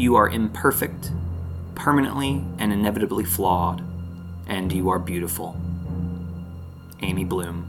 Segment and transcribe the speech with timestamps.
[0.00, 1.12] You are imperfect,
[1.74, 3.84] permanently and inevitably flawed,
[4.46, 5.60] and you are beautiful.
[7.02, 7.68] Amy Bloom.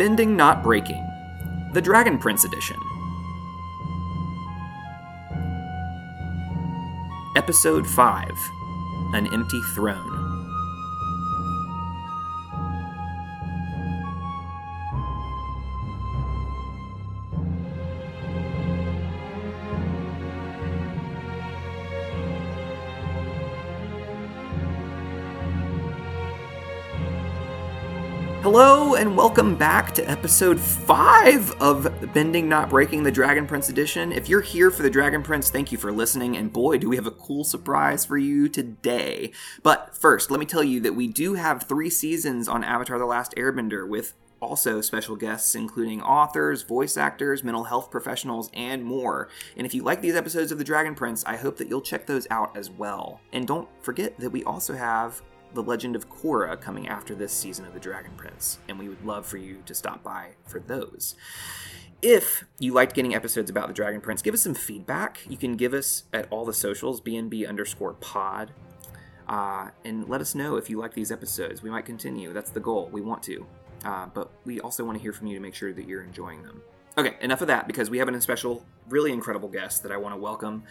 [0.00, 1.00] Bending Not Breaking,
[1.74, 2.80] the Dragon Prince Edition.
[7.36, 8.28] Episode 5
[9.14, 10.15] An Empty Throne.
[28.58, 34.12] Hello and welcome back to episode 5 of Bending Not Breaking the Dragon Prince edition.
[34.12, 36.96] If you're here for the Dragon Prince, thank you for listening and boy do we
[36.96, 39.32] have a cool surprise for you today.
[39.62, 43.04] But first, let me tell you that we do have 3 seasons on Avatar the
[43.04, 49.28] Last Airbender with also special guests including authors, voice actors, mental health professionals, and more.
[49.58, 52.06] And if you like these episodes of The Dragon Prince, I hope that you'll check
[52.06, 53.20] those out as well.
[53.34, 55.20] And don't forget that we also have
[55.56, 59.04] the Legend of Korra coming after this season of The Dragon Prince, and we would
[59.04, 61.16] love for you to stop by for those.
[62.02, 65.20] If you liked getting episodes about the Dragon Prince, give us some feedback.
[65.28, 68.52] You can give us at all the socials, BNB underscore pod,
[69.26, 71.62] uh, and let us know if you like these episodes.
[71.62, 72.34] We might continue.
[72.34, 72.90] That's the goal.
[72.92, 73.46] We want to.
[73.82, 76.42] Uh, but we also want to hear from you to make sure that you're enjoying
[76.42, 76.60] them.
[76.98, 80.14] Okay, enough of that because we have an special, really incredible guest that I want
[80.14, 80.64] to welcome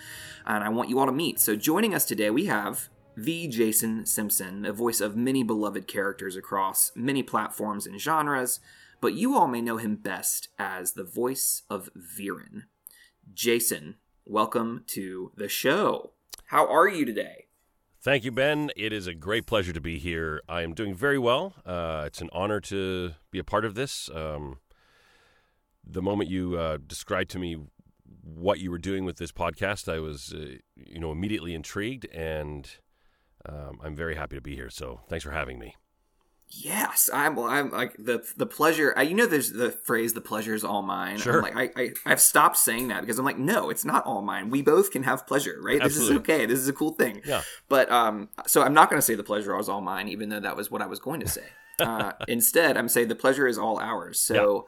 [0.46, 1.40] and I want you all to meet.
[1.40, 6.36] So, joining us today, we have the Jason Simpson, a voice of many beloved characters
[6.36, 8.60] across many platforms and genres,
[9.00, 12.64] but you all may know him best as the voice of Viren.
[13.34, 16.12] Jason, welcome to the show.
[16.48, 17.46] How are you today?
[18.02, 18.70] Thank you, Ben.
[18.76, 20.42] It is a great pleasure to be here.
[20.48, 21.56] I am doing very well.
[21.66, 24.10] Uh, it's an honor to be a part of this.
[24.14, 24.60] Um,
[25.84, 27.58] the moment you uh, described to me
[28.22, 32.70] what you were doing with this podcast, I was, uh, you know, immediately intrigued, and
[33.48, 34.70] um, I'm very happy to be here.
[34.70, 35.76] So thanks for having me.
[36.48, 37.38] Yes, I'm.
[37.40, 38.94] I'm like the the pleasure.
[38.96, 41.38] I, you know, there's the phrase "the pleasure is all mine." Sure.
[41.38, 44.22] I'm like I, I I've stopped saying that because I'm like, no, it's not all
[44.22, 44.52] mine.
[44.52, 45.82] We both can have pleasure, right?
[45.82, 45.88] Absolutely.
[45.88, 46.46] This is okay.
[46.46, 47.22] This is a cool thing.
[47.26, 47.42] Yeah.
[47.68, 50.40] But um, so I'm not going to say the pleasure is all mine, even though
[50.40, 51.46] that was what I was going to say.
[51.78, 54.18] Uh, instead, I'm saying the pleasure is all ours.
[54.18, 54.66] So,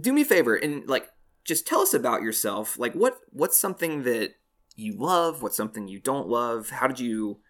[0.00, 1.10] do me a favor and like
[1.44, 2.78] just tell us about yourself.
[2.78, 4.30] Like, what what's something that
[4.76, 5.42] you love?
[5.42, 6.70] What's something you don't love?
[6.70, 7.40] How did you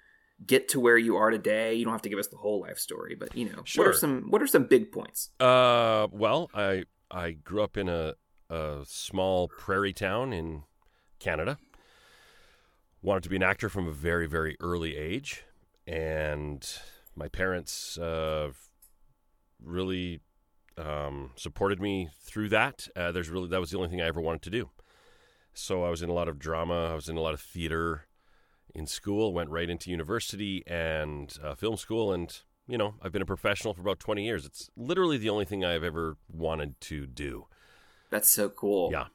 [0.45, 1.75] get to where you are today?
[1.75, 3.93] You don't have to give us the whole life story, but you know, what are
[3.93, 5.31] some what are some big points?
[5.41, 8.15] Uh, well, I I grew up in a
[8.51, 10.63] a small prairie town in
[11.19, 11.59] Canada.
[13.03, 15.45] Wanted to be an actor from a very very early age,
[15.87, 16.67] and
[17.15, 18.51] my parents uh,
[19.63, 20.21] really
[20.77, 22.89] um, supported me through that.
[22.95, 24.71] Uh, there's really that was the only thing I ever wanted to do.
[25.55, 26.91] So I was in a lot of drama.
[26.91, 28.06] I was in a lot of theater
[28.77, 29.33] in school.
[29.33, 33.75] Went right into university and uh, film school, and you know I've been a professional
[33.75, 34.45] for about 20 years.
[34.45, 37.47] It's literally the only thing I've ever wanted to do.
[38.11, 38.91] That's so cool.
[38.93, 39.07] Yeah.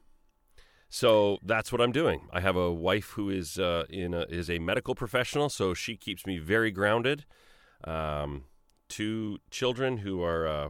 [0.90, 2.28] So that's what I'm doing.
[2.34, 5.96] I have a wife who is uh, in a, is a medical professional, so she
[5.96, 7.24] keeps me very grounded.
[7.86, 8.44] Um,
[8.90, 10.70] two children who are uh,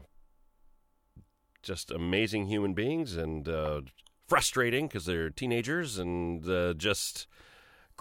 [1.64, 3.82] just amazing human beings and uh,
[4.28, 7.26] frustrating because they're teenagers and uh, just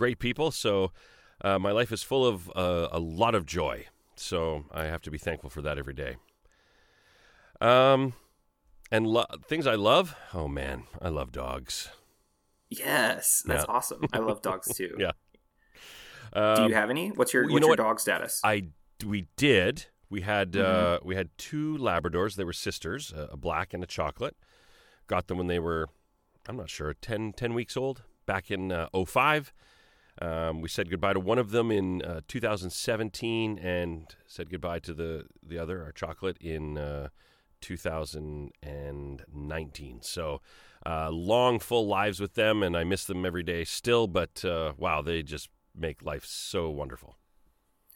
[0.00, 0.50] great people.
[0.50, 0.92] So
[1.44, 3.86] uh, my life is full of uh, a lot of joy.
[4.16, 6.16] So I have to be thankful for that every day.
[7.60, 8.14] Um,
[8.90, 10.14] and lo- things I love.
[10.34, 11.90] Oh man, I love dogs.
[12.70, 13.74] Yes, that's Yeah.
[13.74, 14.04] awesome.
[14.12, 14.96] I love dogs too.
[14.98, 15.12] Yeah.
[16.34, 17.08] Do Um, you have any?
[17.10, 17.88] What's your you what's know your what?
[17.88, 18.40] dog status?
[18.44, 18.68] I
[19.04, 19.86] we did.
[20.08, 20.94] We had Mm-hmm.
[20.94, 22.36] uh, we had two Labradors.
[22.36, 24.36] They were sisters, a a black and a chocolate.
[25.06, 25.88] Got them when they were,
[26.48, 28.02] I'm not sure, 10, 10 weeks old.
[28.26, 29.52] Back in uh, 05.
[30.20, 34.92] Um, we said goodbye to one of them in uh, 2017 and said goodbye to
[34.92, 37.08] the the other, our chocolate, in uh,
[37.60, 40.02] 2019.
[40.02, 40.42] So
[40.84, 44.06] uh, long, full lives with them, and I miss them every day still.
[44.06, 47.16] But uh, wow, they just make life so wonderful.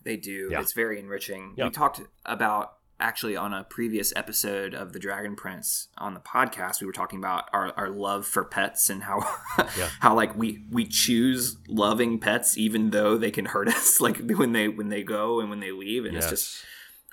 [0.02, 0.48] They do.
[0.50, 0.60] Yeah.
[0.60, 1.52] It's very enriching.
[1.56, 1.64] Yeah.
[1.64, 6.80] We talked about actually on a previous episode of The Dragon Prince on the podcast.
[6.80, 9.18] We were talking about our, our love for pets and how
[9.78, 9.90] Yeah.
[10.00, 14.00] how like we we choose loving pets even though they can hurt us.
[14.00, 16.24] Like when they when they go and when they leave, and Yes.
[16.24, 16.64] it's just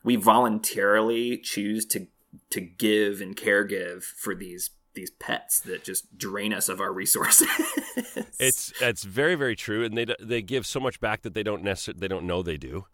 [0.03, 2.07] we voluntarily choose to
[2.51, 6.91] to give and care give for these these pets that just drain us of our
[6.93, 7.47] resources.
[8.39, 11.63] It's it's very very true, and they they give so much back that they don't
[11.63, 12.85] necessarily they don't know they do.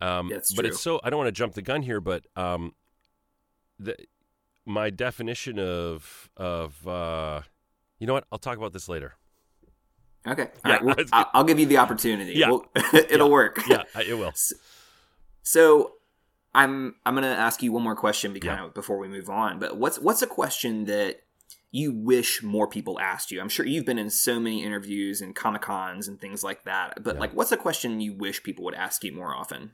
[0.00, 0.70] Um, That's but true.
[0.72, 2.74] it's so I don't want to jump the gun here, but um,
[3.78, 3.96] the
[4.64, 7.42] my definition of of uh,
[7.98, 8.24] You know what?
[8.32, 9.14] I'll talk about this later.
[10.26, 11.10] Okay, Yeah, all right.
[11.12, 12.32] Well, I'll, give you the opportunity.
[12.32, 12.50] Yeah.
[12.50, 13.60] We'll- it'll work.
[13.68, 14.32] Yeah, it will.
[15.42, 15.92] So
[16.54, 18.68] I'm I'm gonna ask you one more question be- Yeah.
[18.74, 19.58] before we move on.
[19.58, 21.20] But what's what's a question that
[21.70, 23.40] you wish more people asked you?
[23.40, 27.02] I'm sure you've been in so many interviews and comic cons and things like that.
[27.04, 27.20] But Yeah.
[27.20, 29.72] like, what's a question you wish people would ask you more often?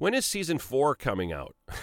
[0.00, 1.54] When is season four coming out?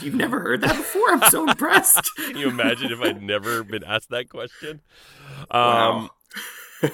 [0.00, 1.10] You've never heard that before.
[1.10, 2.08] I'm so impressed.
[2.16, 4.80] Can you imagine if I'd never been asked that question?
[5.50, 6.10] Um, Wow.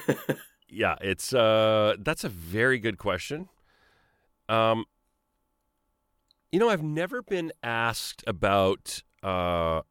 [0.70, 3.50] yeah, it's uh, that's a very good question.
[4.48, 4.86] Um,
[6.50, 9.82] you know, I've never been asked about, uh,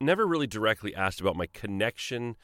[0.00, 2.36] never really directly asked about my connection.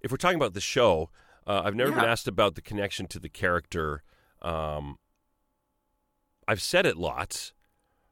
[0.00, 1.10] If we're talking about the show,
[1.46, 4.02] uh, I've never been asked about the connection to the character.
[4.40, 4.98] Um,
[6.48, 7.52] I've said it lots.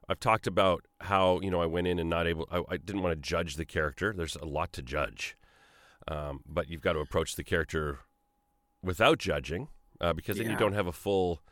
[0.08, 2.48] I've talked about how you know I went in and not able.
[2.50, 4.12] I, I didn't want to judge the character.
[4.12, 5.36] There's a lot to judge,
[6.08, 8.00] um, but you've got to approach the character
[8.82, 9.68] without judging,
[10.00, 11.42] uh, because then you don't have a full,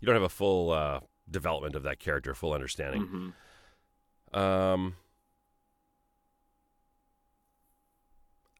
[0.00, 1.00] you don't have a full uh,
[1.30, 3.34] development of that character, full understanding.
[4.34, 4.38] Mhm.
[4.38, 4.96] Um,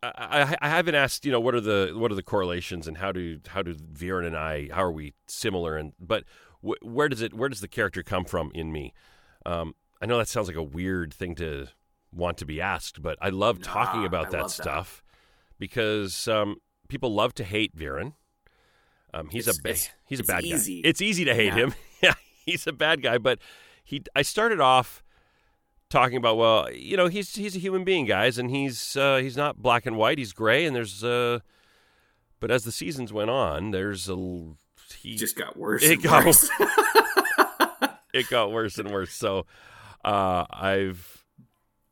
[0.02, 0.12] I,
[0.42, 3.12] I, I haven't asked, you know, what are the what are the correlations and how
[3.12, 6.24] do how do Viren and I how are we similar and but
[6.62, 8.92] wh- where does it where does the character come from in me?
[9.44, 11.68] Um, I know that sounds like a weird thing to
[12.12, 14.62] want to be asked, but I love talking Nah, about I that love that.
[14.62, 15.02] stuff
[15.58, 16.56] because um,
[16.88, 18.12] people love to hate Viren.
[19.14, 20.82] Um, he's It's- a ba- he's a bad easy.
[20.82, 20.88] guy.
[20.88, 21.54] It's easy to hate Yeah.
[21.54, 21.74] him.
[22.02, 22.14] yeah,
[22.44, 23.38] he's a bad guy, but
[23.82, 25.02] he I started off
[25.90, 29.36] talking about well, you know, he's he's a human being, guys, and he's uh, he's
[29.36, 30.18] not black and white.
[30.18, 31.40] He's gray, and there's uh,
[32.40, 34.14] but as the seasons went on, there's a
[34.98, 35.82] he It just got worse.
[35.82, 36.48] It got worse.
[38.14, 39.12] it got worse and worse.
[39.12, 39.46] So
[40.04, 41.24] uh, I've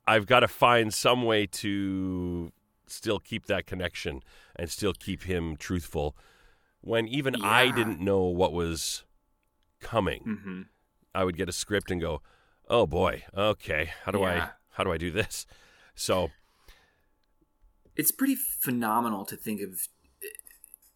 [0.06, 2.52] I've got to find some way to
[2.86, 4.22] still keep that connection
[4.56, 6.16] and still keep him truthful
[6.80, 9.04] when even I didn't know what was
[9.80, 10.38] coming.
[10.42, 10.62] hmm
[11.16, 12.22] I would get a script and go,
[12.68, 15.46] "Oh boy, okay, how do I how do I do this?"
[15.94, 16.30] So
[17.96, 19.88] it's pretty phenomenal to think of
[20.22, 20.28] eh,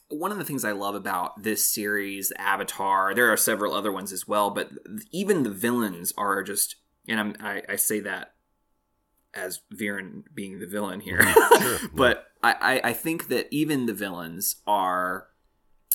[0.08, 4.12] one of the things I love about this series, Avatar, there are several other ones
[4.12, 4.70] as well, but
[5.12, 6.76] even the villains are just,
[7.06, 8.34] and I'm, I, I say that
[9.34, 11.62] as Viren being the villain here, mm-hmm.
[11.62, 15.28] Sure, but I, I think that even the villains are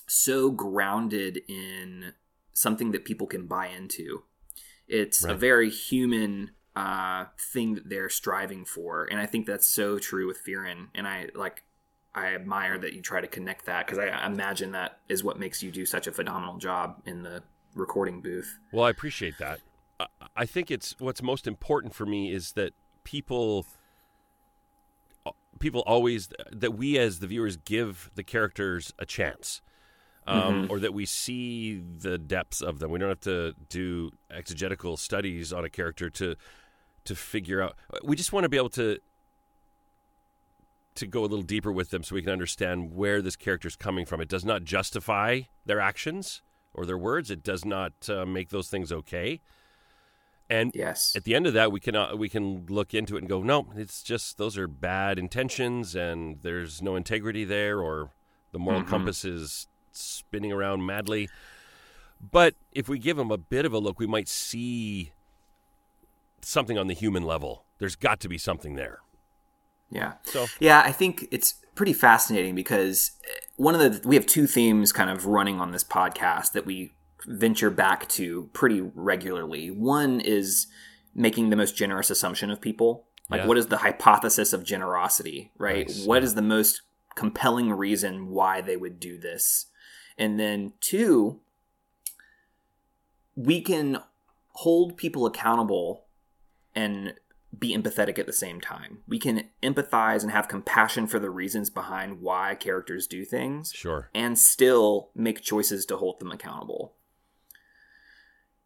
[0.07, 2.13] so grounded in
[2.53, 4.23] something that people can buy into.
[4.87, 9.97] It's a very human uh, thing that they're striving for, and I think that's so
[9.97, 10.87] true with Viren.
[10.93, 11.63] And I like,
[12.13, 15.63] I admire that you try to connect that because I imagine that is what makes
[15.63, 17.43] you do such a phenomenal job in the
[17.75, 18.59] recording booth.
[18.71, 19.59] Well, I appreciate that.
[20.35, 23.65] I think it's what's most important for me is that people
[25.59, 29.61] people always that we as the viewers give the characters a chance.
[30.25, 32.91] Um, Or that we see the depths of them.
[32.91, 36.35] We don't have to do exegetical studies on a character to
[37.05, 37.75] to figure out.
[38.03, 38.99] We just want to be able to
[40.95, 43.75] to go a little deeper with them, so we can understand where this character is
[43.75, 44.21] coming from.
[44.21, 46.41] It does not justify their actions
[46.73, 47.31] or their words.
[47.31, 49.41] It does not uh, make those things okay.
[50.49, 51.15] And Yes.
[51.15, 53.41] at the end of that, we can uh, we can look into it and go,
[53.41, 58.11] no, it's just those are bad intentions, and there's no integrity there, or
[58.51, 58.87] the moral Mhm.
[58.87, 61.29] compass is spinning around madly.
[62.31, 65.11] But if we give them a bit of a look, we might see
[66.41, 67.65] something on the human level.
[67.79, 68.99] There's got to be something there.
[69.89, 70.13] Yeah.
[70.23, 74.47] So Yeah, I think it's pretty fascinating because eh, one of the we have two
[74.47, 76.93] themes kind of running on this podcast that we
[77.27, 79.69] venture back to pretty regularly.
[79.69, 80.67] One is
[81.15, 83.05] making the most generous assumption of people.
[83.29, 83.47] Like Yeah.
[83.47, 85.87] what is the hypothesis of generosity, right?
[85.87, 86.25] Nice, What yeah.
[86.25, 86.81] is the most
[87.15, 89.67] compelling reason why they would do this?
[90.17, 91.39] And then two,
[93.35, 93.99] we can
[94.53, 96.05] hold people accountable
[96.75, 97.13] and
[97.57, 98.99] be empathetic at the same time.
[99.07, 104.09] We can empathize and have compassion for the reasons behind why characters do things sure,
[104.13, 106.93] and still make choices to hold them accountable.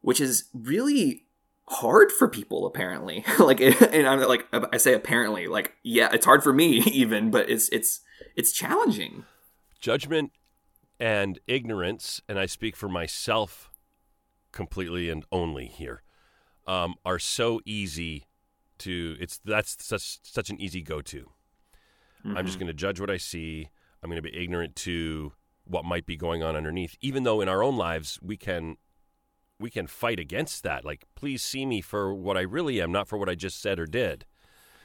[0.01, 1.25] Which is really
[1.67, 3.25] hard for people apparently.
[3.39, 7.49] like and I'm like I say apparently like yeah, it's hard for me even, but
[7.49, 8.01] it's it's
[8.35, 9.25] it's challenging.
[9.79, 10.31] judgment
[10.99, 13.69] and ignorance, and I speak for myself
[14.51, 16.01] completely and only here,
[16.65, 18.25] um, are so easy
[18.79, 19.15] to.
[19.19, 21.31] It's that's such such an easy go to.
[22.25, 22.61] I'm just Mhm.
[22.61, 23.69] going to judge what I see.
[24.03, 27.47] I'm going to be ignorant to what might be going on underneath, even though in
[27.49, 28.77] our own lives we can
[29.59, 30.85] we can fight against that.
[30.85, 33.79] Like, please see me for what I really am, not for what I just said
[33.79, 34.25] or did.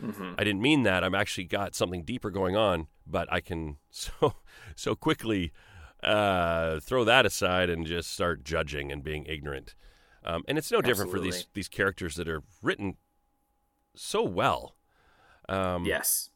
[0.02, 0.34] Mm-hmm.
[0.38, 1.04] I didn't mean that.
[1.04, 4.34] I'm actually got something deeper going on, but I can so
[4.76, 5.52] so quickly
[6.02, 9.74] uh, throw that aside and just start judging and being ignorant.
[10.24, 12.96] Um, and it's no different for these these characters that are written
[13.94, 14.76] so well.
[15.48, 16.30] Um, Yes.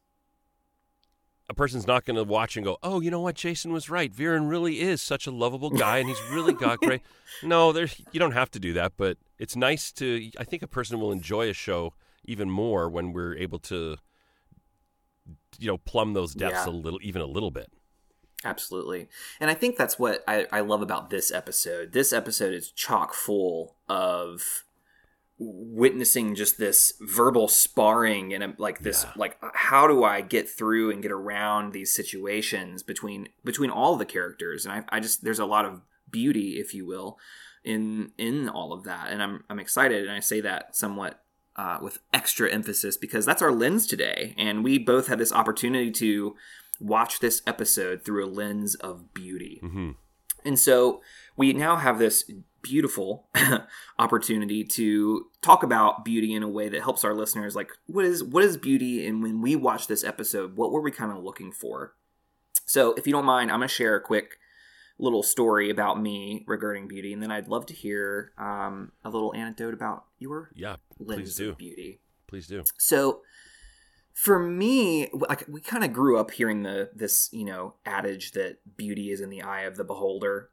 [1.49, 3.37] a person's not going to watch and go, "Oh, you know what?
[3.37, 4.13] Jason was right.
[4.13, 7.03] Viren really is such a lovable guy, and he's really got great."
[7.43, 10.31] No, there's you don't have to do that, but it's nice to.
[10.39, 11.95] I think a person will enjoy a show
[12.25, 13.97] even more when we're able to,
[15.59, 16.73] you know, plumb those depths Yeah.
[16.73, 17.71] a little, even a little bit.
[18.45, 19.09] Absolutely.
[19.41, 21.93] And I think that's what I, I love about this episode.
[21.93, 24.65] This episode is chock full of
[25.39, 29.13] witnessing just this verbal sparring and um, like this Yeah.
[29.17, 34.07] like how do I get through and get around these situations between between all the
[34.07, 37.19] characters and I, I just there's a lot of beauty if you will
[37.65, 41.23] in in all of that and I'm I'm excited and I say that somewhat
[41.55, 45.91] uh, with extra emphasis because that's our lens today and we both had this opportunity
[45.91, 46.35] to
[46.81, 49.59] watch this episode through a lens of beauty.
[49.63, 49.93] Hmm
[50.47, 51.03] and so
[51.37, 52.31] we now have this
[52.63, 53.29] beautiful
[53.99, 58.23] opportunity to talk about beauty in a way that helps our listeners like what is
[58.25, 59.07] what is beauty?
[59.07, 61.95] And when we watch this episode what were we kind of looking for?
[62.65, 64.39] So if you don't mind i'm going to share a quick
[64.99, 69.35] little story about me regarding beauty and then i'd love to hear um, a little
[69.35, 71.51] anecdote about your Yeah, lens do.
[71.51, 72.01] of beauty.
[72.29, 72.65] Please do.
[72.79, 73.21] so
[74.17, 78.57] for me, like we kind of grew up hearing the this, you know, adage that
[78.75, 80.49] beauty is in the eye of the beholder.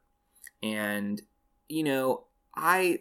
[0.62, 1.22] And
[1.66, 3.00] you know, I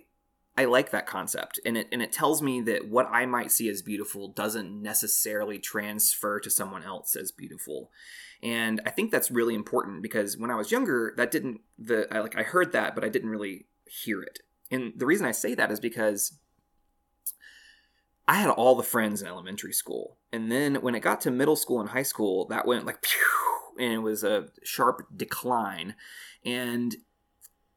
[0.55, 3.67] I like that concept and it and it tells me that what I might see
[3.67, 7.91] as beautiful doesn't necessarily transfer to someone else as beautiful.
[8.41, 12.21] And I think that's really important because when I was younger, that didn't the I
[12.21, 14.39] like I heard that but I didn't really hear it.
[14.71, 16.39] And the reason I say that is because
[18.27, 20.17] I had all the friends in elementary school.
[20.31, 23.19] And then when it got to middle school and high school, that went like pew,
[23.79, 25.95] and it was a sharp decline.
[26.45, 26.95] And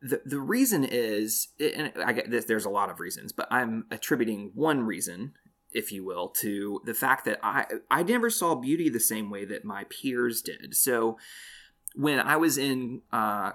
[0.00, 3.87] the the reason is and I get this there's a lot of reasons, but I'm
[3.91, 5.33] attributing one reason,
[5.73, 9.45] if you will, to the fact that I I never saw beauty the same way
[9.47, 10.76] that my peers did.
[10.76, 11.19] So
[11.95, 13.53] when I was in uh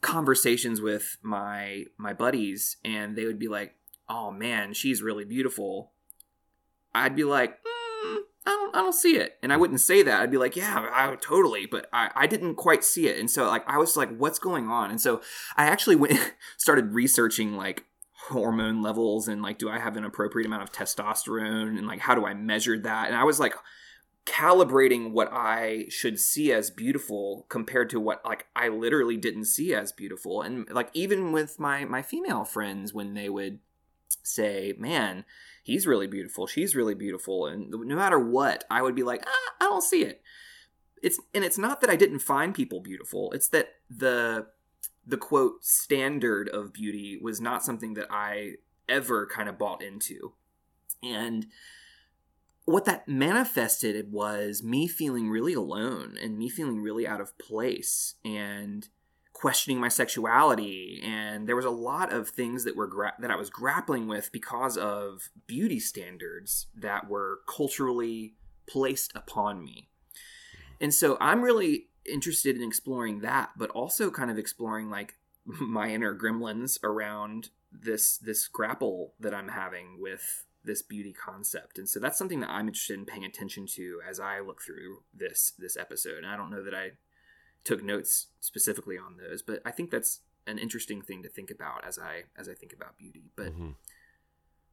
[0.00, 3.74] conversations with my my buddies and they would be like,
[4.08, 5.92] "Oh man, she's really beautiful."
[6.94, 8.16] I'd be like, mm,
[8.46, 10.20] I don't, I don't see it, and I wouldn't say that.
[10.20, 13.46] I'd be like, yeah, I totally, but I, I didn't quite see it, and so
[13.46, 14.90] like I was like, what's going on?
[14.90, 15.20] And so
[15.56, 17.84] I actually went started researching like
[18.28, 22.14] hormone levels and like, do I have an appropriate amount of testosterone, and like how
[22.14, 23.08] do I measure that?
[23.08, 23.54] And I was like
[24.24, 29.74] calibrating what I should see as beautiful compared to what like I literally didn't see
[29.74, 33.58] as beautiful, and like even with my my female friends when they would
[34.22, 35.24] say, man
[35.68, 39.52] he's really beautiful she's really beautiful and no matter what i would be like ah,
[39.60, 40.22] i don't see it.
[41.00, 44.48] It's and it's not that i didn't find people beautiful it's that the
[45.06, 48.54] the quote standard of beauty was not something that i
[48.88, 50.32] ever kind of bought into.
[51.02, 51.46] And
[52.64, 58.14] what that manifested was me feeling really alone and me feeling really out of place
[58.24, 58.88] and
[59.38, 63.36] questioning my sexuality and there was a lot of things that were gra- that I
[63.36, 68.34] was grappling with because of beauty standards that were culturally
[68.66, 69.90] placed upon me.
[70.80, 75.14] And so I'm really interested in exploring that but also kind of exploring like
[75.44, 81.78] my inner gremlins around this this grapple that I'm having with this beauty concept.
[81.78, 85.04] And so that's something that I'm interested in paying attention to as I look through
[85.14, 86.24] this this episode.
[86.24, 86.90] And I don't know that I
[87.64, 91.84] took notes specifically on those, but I think that's an interesting thing to think about
[91.86, 93.30] as I as I think about beauty.
[93.36, 93.74] But Mhm.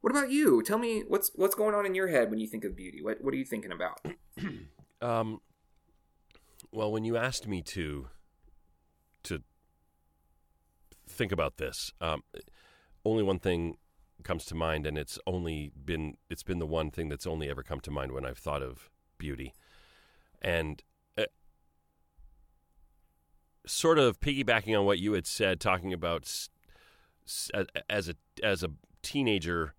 [0.01, 0.62] what about you?
[0.63, 3.01] Tell me what's what's going on in your head when you think of beauty.
[3.01, 4.00] What what are you thinking about?
[5.01, 5.42] Um,
[6.72, 8.08] well, when you asked me to
[9.24, 9.44] to
[11.08, 12.24] think about this, um,
[13.04, 13.77] only one thing
[14.24, 17.62] comes to mind, and it's only been it's been the one thing that's only ever
[17.62, 19.54] come to mind when I've thought of beauty,
[20.42, 20.82] and
[23.65, 26.24] sort of piggybacking on what you had said, talking about
[27.89, 29.74] as a as a teenager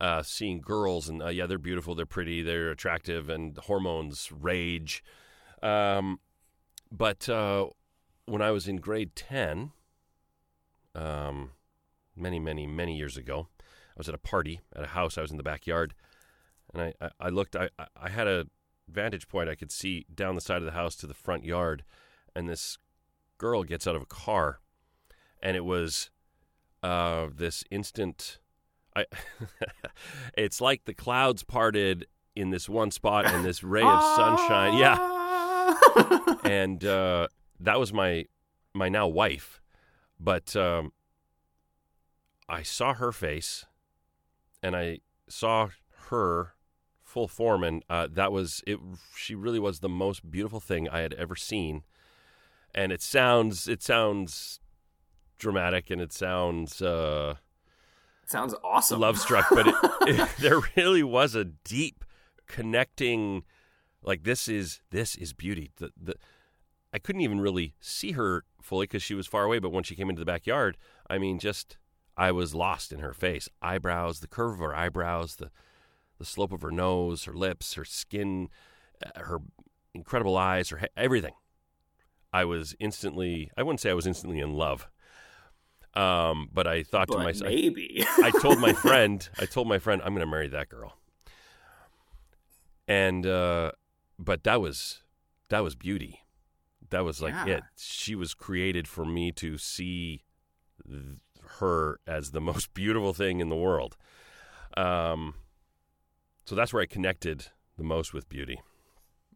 [0.00, 5.02] uh, seeing girls and uh, yeah, they're beautiful, they're pretty, they're attractive, and hormones rage.
[5.62, 6.20] Um,
[6.90, 7.66] but uh,
[8.26, 9.72] when I was in grade ten,
[10.94, 11.50] um,
[12.16, 15.16] many, many, many years ago, I was at a party at a house.
[15.16, 15.94] I was in the backyard,
[16.72, 17.56] and I, I, I looked.
[17.56, 18.46] I- I had a
[18.88, 19.48] vantage point.
[19.48, 21.84] I could see down the side of the house to the front yard,
[22.34, 22.78] and this
[23.38, 24.60] girl gets out of a car,
[25.42, 26.10] and it was
[26.82, 28.38] uh, this instant.
[28.96, 29.06] I,
[30.36, 34.74] it's like the clouds parted in this one spot and this ray of sunshine.
[34.78, 36.38] Yeah, Ah.
[36.44, 37.28] and uh,
[37.60, 38.26] that was my
[38.74, 39.60] my now wife,
[40.20, 40.92] but um,
[42.48, 43.64] I saw her face,
[44.62, 44.98] and I
[45.28, 45.68] saw
[46.10, 46.54] her
[47.02, 48.78] full form, and uh, that was it.
[49.16, 51.82] She really was the most beautiful thing I had ever seen,
[52.74, 54.60] and it sounds it sounds
[55.38, 56.80] dramatic, and it sounds.
[56.82, 57.34] Uh,
[58.26, 59.00] Sounds awesome.
[59.00, 59.74] love struck, but it,
[60.06, 62.06] it, there really was a deep
[62.46, 63.42] connecting.
[64.02, 65.72] Like this is this is beauty.
[65.76, 66.14] The the
[66.92, 69.58] I couldn't even really see her fully because she was far away.
[69.58, 70.78] But when she came into the backyard,
[71.10, 71.76] I mean, just
[72.16, 75.50] I was lost in her face, eyebrows, the curve of her eyebrows, the
[76.18, 78.48] the slope of her nose, her lips, her skin,
[79.04, 79.38] uh, her
[79.92, 81.34] incredible eyes, her everything.
[82.34, 83.50] I was instantly.
[83.56, 84.88] I wouldn't say I was instantly in love.
[85.94, 88.04] Um, but I thought to myself, maybe.
[88.20, 90.98] I told my friend, I told my friend, I'm going to marry that girl.
[92.88, 93.70] And, uh,
[94.18, 95.02] but that was,
[95.50, 96.24] that was beauty.
[96.90, 97.58] That was like Yeah.
[97.58, 97.62] it.
[97.76, 100.24] She was created for me to see
[100.84, 101.18] th-
[101.60, 103.96] her as the most beautiful thing in the world.
[104.76, 105.34] Um,
[106.44, 107.46] so that's where I connected
[107.78, 108.60] the most with beauty.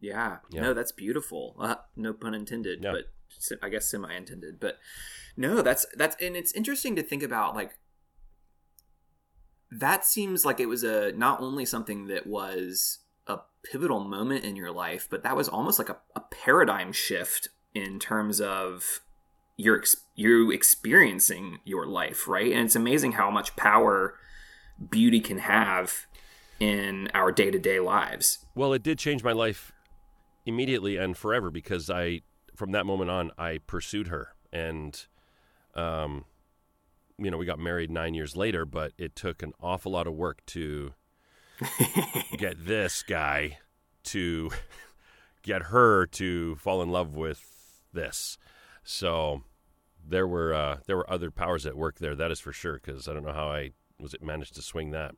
[0.01, 0.37] Yeah.
[0.49, 0.61] Yeah.
[0.61, 1.55] No, that's beautiful.
[1.59, 2.93] Uh, no pun intended, Yeah.
[2.93, 4.59] but I guess semi intended.
[4.59, 4.77] But
[5.37, 7.77] no, that's that's and it's interesting to think about like
[9.71, 14.55] that seems like it was a not only something that was a pivotal moment in
[14.55, 19.01] your life, but that was almost like a, a paradigm shift in terms of
[19.57, 22.51] your ex- you experiencing your life, right?
[22.51, 24.15] And it's amazing how much power
[24.89, 26.05] beauty can have
[26.59, 28.39] in our day to day lives.
[28.55, 29.71] Well, it did change my life
[30.49, 32.21] immediately and forever because I,
[32.55, 35.05] from that moment on, I pursued her, and,
[35.75, 36.25] um,
[37.17, 40.13] you know, we got married nine years later, but it took an awful lot of
[40.13, 40.93] work to
[42.37, 43.59] get this guy
[44.03, 44.49] to
[45.43, 47.43] get her to fall in love with
[47.93, 48.37] this.
[48.83, 49.43] So
[50.07, 52.15] there were uh, there were other powers at work there.
[52.15, 52.79] That is for sure.
[52.83, 55.15] Because I don't know how I was it managed to swing that.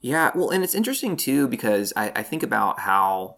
[0.00, 3.36] Yeah, well, and it's interesting too because I, I think about how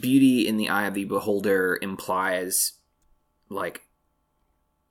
[0.00, 2.72] beauty in the eye of the beholder implies
[3.48, 3.82] like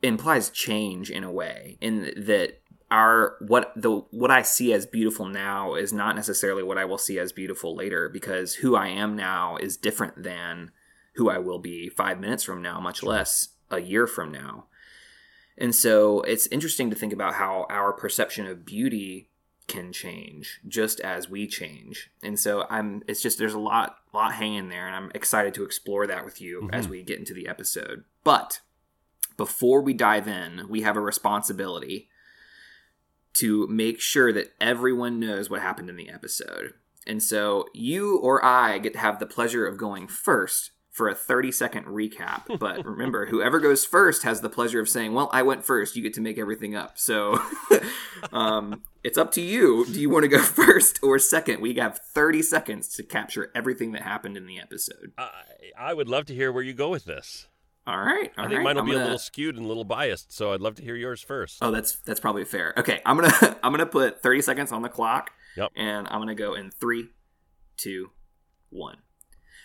[0.01, 5.25] implies change in a way in that our what the what I see as beautiful
[5.25, 9.15] now is not necessarily what I will see as beautiful later because who I am
[9.15, 10.71] now is different than
[11.15, 14.65] who I will be 5 minutes from now much less a year from now.
[15.57, 19.29] And so it's interesting to think about how our perception of beauty
[19.67, 22.09] can change just as we change.
[22.21, 25.63] And so I'm it's just there's a lot lot hanging there and I'm excited to
[25.63, 28.03] explore that with you as we get into the episode.
[28.23, 28.59] But
[29.37, 32.09] before we dive in, we have a responsibility
[33.33, 36.73] to make sure that everyone knows what happened in the episode.
[37.07, 41.15] And so you or I get to have the pleasure of going first for a
[41.15, 42.59] 30 second recap.
[42.59, 45.95] But remember, whoever goes first has the pleasure of saying, Well, I went first.
[45.95, 46.97] You get to make everything up.
[46.97, 47.41] So
[48.31, 49.85] um, it's up to you.
[49.85, 51.61] Do you want to go first or second?
[51.61, 55.11] We have 30 seconds to capture everything that happened in the episode.
[55.17, 55.31] I
[55.77, 57.47] I would love to hear where you go with this.
[57.85, 58.31] All right.
[58.37, 59.83] all I think right, mine will I'm be a gonna- little skewed and a little
[59.83, 61.57] biased, so I'd love to hear yours first.
[61.61, 62.73] Oh, that's that's probably fair.
[62.77, 65.31] Okay, I'm gonna I'm gonna put 30 seconds on the clock.
[65.57, 65.71] Yep.
[65.75, 67.09] And I'm gonna go in three,
[67.77, 68.11] two,
[68.69, 68.97] one.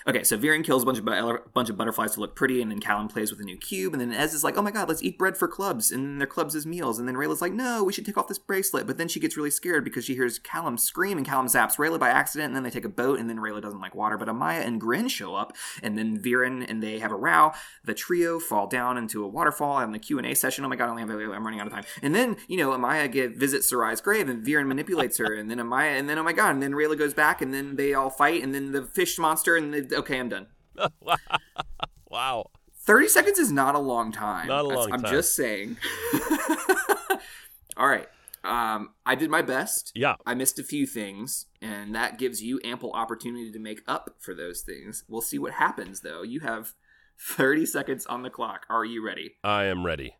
[0.08, 2.70] Okay, so Viren kills a bunch of bu- bunch of butterflies to look pretty, and
[2.70, 4.88] then Callum plays with a new cube, and then Ez is like, "Oh my god,
[4.88, 7.84] let's eat bread for clubs," and their clubs as meals, and then Rayla's like, "No,
[7.84, 10.38] we should take off this bracelet," but then she gets really scared because she hears
[10.38, 13.28] Callum scream, and Callum zaps Rayla by accident, and then they take a boat, and
[13.28, 16.82] then Rayla doesn't like water, but Amaya and Gren show up, and then Viren and
[16.82, 17.52] they have a row.
[17.84, 20.64] The trio fall down into a waterfall in the Q and A session.
[20.64, 21.84] Oh my god, I'm running out of time.
[22.00, 25.58] And then you know Amaya get visits Sarai's grave, and Viren manipulates her, and then
[25.58, 28.08] Amaya, and then oh my god, and then Rayla goes back, and then they all
[28.08, 30.46] fight, and then the fish monster, and they, okay, I'm done.
[32.10, 32.50] wow.
[32.84, 34.48] 30 seconds is not a long time.
[34.48, 35.12] Not a long I'm time.
[35.12, 35.76] just saying.
[37.76, 38.08] All right.
[38.44, 39.92] Um, I did my best.
[39.94, 40.16] Yeah.
[40.24, 44.34] I missed a few things, and that gives you ample opportunity to make up for
[44.34, 45.04] those things.
[45.08, 46.22] We'll see what happens, though.
[46.22, 46.72] You have
[47.20, 48.64] 30 seconds on the clock.
[48.70, 49.36] Are you ready?
[49.44, 50.16] I am ready.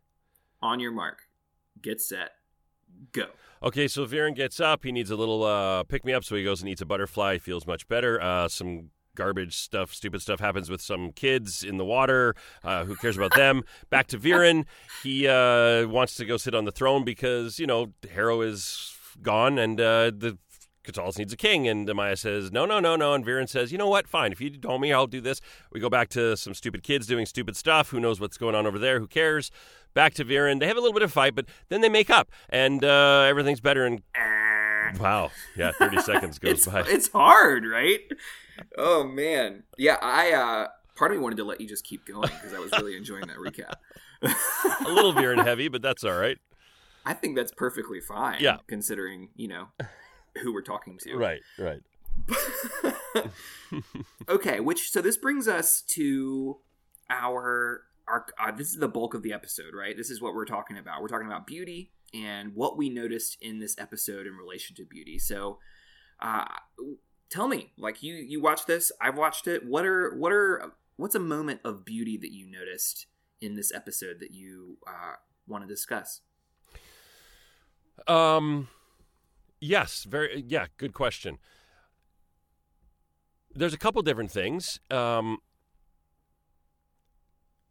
[0.61, 1.21] On your mark,
[1.81, 2.31] get set,
[3.13, 3.27] go.
[3.63, 4.83] Okay, so Viren gets up.
[4.83, 7.33] He needs a little uh, pick me up, so he goes and eats a butterfly.
[7.33, 8.21] He feels much better.
[8.21, 12.35] Uh, some garbage stuff, stupid stuff happens with some kids in the water.
[12.63, 13.63] Uh, who cares about them?
[13.89, 14.65] Back to Viren.
[15.03, 19.59] He uh, wants to go sit on the throne because, you know, Harrow is gone
[19.59, 20.37] and uh, the
[20.85, 21.67] Katolis needs a king.
[21.67, 23.13] And Amaya says, no, no, no, no.
[23.13, 24.07] And Viren says, you know what?
[24.07, 24.31] Fine.
[24.31, 25.41] If you told me, I'll do this.
[25.71, 27.89] We go back to some stupid kids doing stupid stuff.
[27.89, 28.99] Who knows what's going on over there?
[28.99, 29.51] Who cares?
[29.93, 30.59] back to Viren.
[30.59, 33.61] They have a little bit of fight, but then they make up, and uh, everything's
[33.61, 33.85] better.
[33.85, 34.01] And
[34.99, 36.83] wow, yeah, thirty seconds goes it's, by.
[36.87, 38.01] It's hard, right?
[38.77, 39.97] Oh man, yeah.
[40.01, 42.71] I uh, part of me wanted to let you just keep going because I was
[42.73, 43.75] really enjoying that recap.
[44.85, 46.37] a little Viren heavy, but that's all right.
[47.05, 48.37] I think that's perfectly fine.
[48.39, 48.57] Yeah.
[48.67, 49.67] considering you know
[50.41, 51.15] who we're talking to.
[51.15, 51.81] Right, right.
[54.29, 56.57] okay, which so this brings us to
[57.09, 59.95] our our uh, this is the bulk of the episode, right?
[59.95, 61.01] This is what we're talking about.
[61.01, 65.19] We're talking about beauty and what we noticed in this episode in relation to beauty.
[65.19, 65.59] So,
[66.19, 66.45] uh,
[67.29, 69.65] tell me, like you you watched this, I've watched it.
[69.65, 73.07] What are what are what's a moment of beauty that you noticed
[73.41, 75.15] in this episode that you uh,
[75.47, 76.21] want to discuss?
[78.07, 78.67] Um,
[79.59, 81.37] yes, very yeah, good question.
[83.53, 84.79] There's a couple different things.
[84.91, 85.39] Um,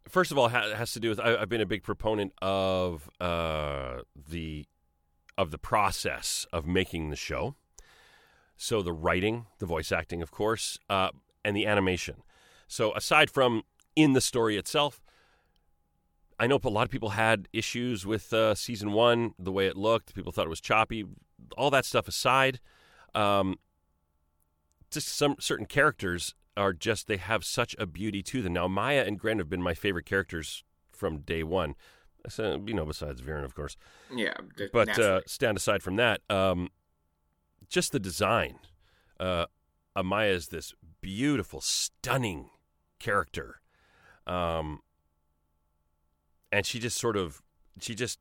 [0.08, 3.08] first of all, ha- has to do with I, have been a big proponent of
[3.20, 4.66] uh, the
[5.36, 7.54] of the process of making the show.
[8.58, 11.10] So the writing, the voice acting, of course, uh,
[11.44, 12.16] and the animation.
[12.66, 13.62] So aside from
[13.94, 15.00] in the story itself,
[16.40, 19.76] I know a lot of people had issues with uh, season one, the way it
[19.76, 20.12] looked.
[20.14, 21.04] People thought it was choppy.
[21.56, 22.58] All that stuff aside,
[23.14, 23.58] um,
[24.90, 28.52] just some certain characters are just they have such a beauty to them.
[28.54, 31.76] Now Maya and Gren have been my favorite characters from day one.
[32.28, 33.76] So, you know, besides Viren, of course.
[34.14, 34.34] Yeah,
[34.72, 36.70] but uh, stand aside from that, um,
[37.68, 38.58] just the design.
[39.20, 39.46] Uh,
[39.96, 42.50] Amaya is this beautiful, stunning
[42.98, 43.60] character,
[44.26, 44.80] um,
[46.52, 47.42] and she just sort of,
[47.80, 48.18] she just,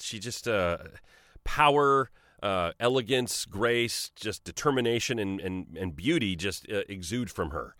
[0.00, 0.78] she just uh,
[1.44, 2.10] power
[2.42, 7.74] uh, elegance, grace, just determination, and and, and beauty just uh, exude from her.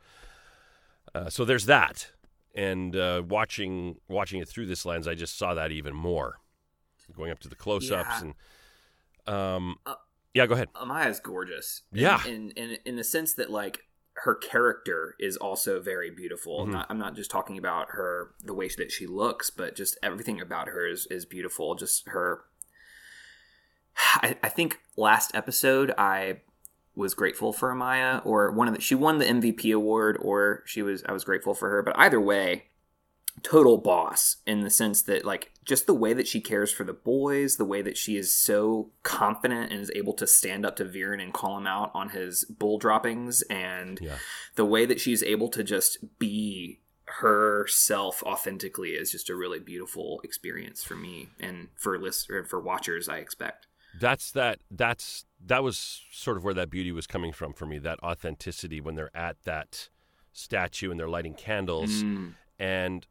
[1.14, 2.12] Uh, so there's that,
[2.54, 6.38] and uh, watching watching it through this lens, I just saw that even more.
[7.14, 8.32] Going up to the close-ups Yeah.
[9.26, 9.76] and, um,
[10.34, 10.68] yeah, go ahead.
[10.74, 11.82] Amaya's gorgeous.
[11.92, 12.24] Yeah.
[12.26, 13.80] in, in in the sense that like
[14.14, 16.66] her character is also very beautiful.
[16.66, 16.72] Mhm.
[16.72, 20.40] Not, I'm not just talking about her the way that she looks, but just everything
[20.40, 21.74] about her is is beautiful.
[21.74, 22.42] Just her.
[23.96, 26.40] I, I think last episode I
[26.94, 30.82] was grateful for Amaya, or one of the she won the MVP award, or she
[30.82, 31.82] was I was grateful for her.
[31.82, 32.64] But either way,
[33.42, 36.92] total boss in the sense that like just the way that she cares for the
[36.92, 40.84] boys, the way that she is so confident and is able to stand up to
[40.84, 44.18] Viren and call him out on his bull droppings, and Yeah.
[44.56, 50.20] the way that she's able to just be herself authentically is just a really beautiful
[50.24, 53.08] experience for me and for list or for watchers.
[53.08, 53.66] I expect.
[54.00, 54.60] That's that.
[54.70, 57.78] That's that was sort of where that beauty was coming from for me.
[57.78, 59.90] That authenticity when they're at that
[60.32, 63.06] statue and they're lighting candles, Mm, and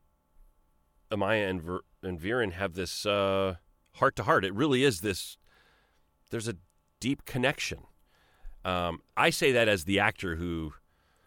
[1.12, 4.46] Amaya and Ver- and Viren have this heart to heart.
[4.46, 5.38] It really is this.
[6.30, 6.56] There's a
[7.00, 7.80] deep connection.
[8.64, 10.74] Um, I say that as the actor who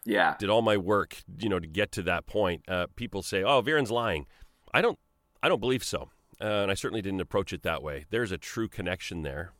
[0.05, 0.35] yeah.
[0.39, 2.63] did all my work, you know, to get to that point.
[2.67, 4.25] Uh, people say, "Oh, Viren's lying."
[4.73, 4.97] I don't.
[5.43, 6.09] I don't believe so,
[6.41, 8.05] uh, and I certainly didn't approach it that way.
[8.09, 9.53] There's a true connection there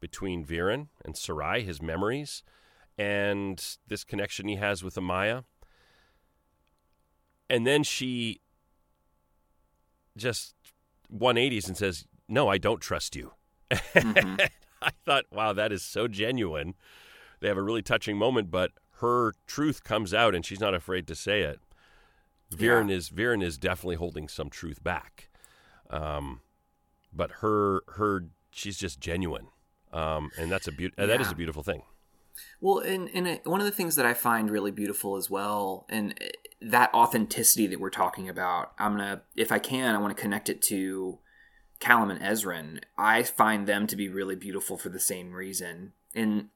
[0.00, 2.42] between Viren and Sarai, his memories,
[2.96, 5.44] and this connection he has with Amaya.
[7.48, 8.40] And then she
[10.16, 10.54] just
[11.12, 13.32] 180s and says, "No, I don't trust you."
[13.70, 14.48] Mhm.
[14.82, 16.74] I thought, wow, that is so genuine.
[17.40, 21.06] They have a really touching moment, but her truth comes out, and she's not afraid
[21.08, 21.60] to say it.
[22.52, 25.28] Viren is Viren is definitely holding some truth back,
[25.90, 26.40] um,
[27.12, 29.48] but her her she's just genuine,
[29.92, 31.82] um, and that's a beau- uh, that is a beautiful thing.
[32.60, 35.86] Well, and, and it, one of the things that I find really beautiful as well,
[35.88, 36.26] and uh,
[36.62, 40.48] that authenticity that we're talking about, I'm gonna, if I can, I want to connect
[40.48, 41.18] it to
[41.80, 42.80] Callum and Ezran.
[42.96, 45.92] I find them to be really beautiful for the same reason.
[46.14, 46.48] And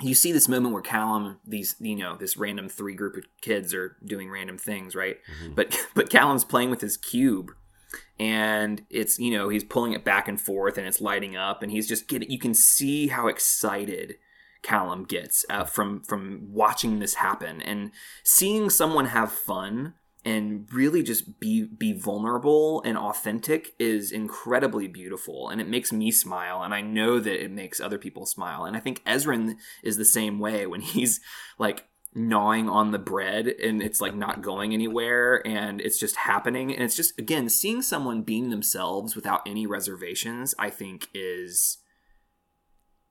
[0.00, 3.72] you see this moment where Callum, these, you know, this random three group of kids
[3.74, 5.18] are doing random things, right?
[5.54, 7.52] But but Callum's playing with his cube,
[8.18, 11.70] and it's you know he's pulling it back and forth, and it's lighting up, and
[11.70, 12.30] he's just getting.
[12.30, 14.16] You can see how excited
[14.64, 17.92] Callum gets uh, from from watching this happen and
[18.24, 25.50] seeing someone have fun and really just be be vulnerable and authentic is incredibly beautiful.
[25.50, 28.64] And it makes me smile and I know that it makes other people smile.
[28.64, 31.20] And I think Ezran is the same way when he's
[31.58, 36.72] like gnawing on the bread and it's like not going anywhere and it's just happening.
[36.72, 41.78] And it's just again seeing someone being themselves without any reservations I think is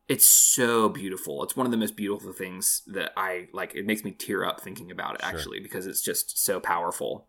[0.08, 1.44] it's so beautiful.
[1.44, 3.74] It's one of the most beautiful things that I like.
[3.76, 5.30] It makes me tear up thinking about it Sure.
[5.30, 7.28] actually because it's just so powerful.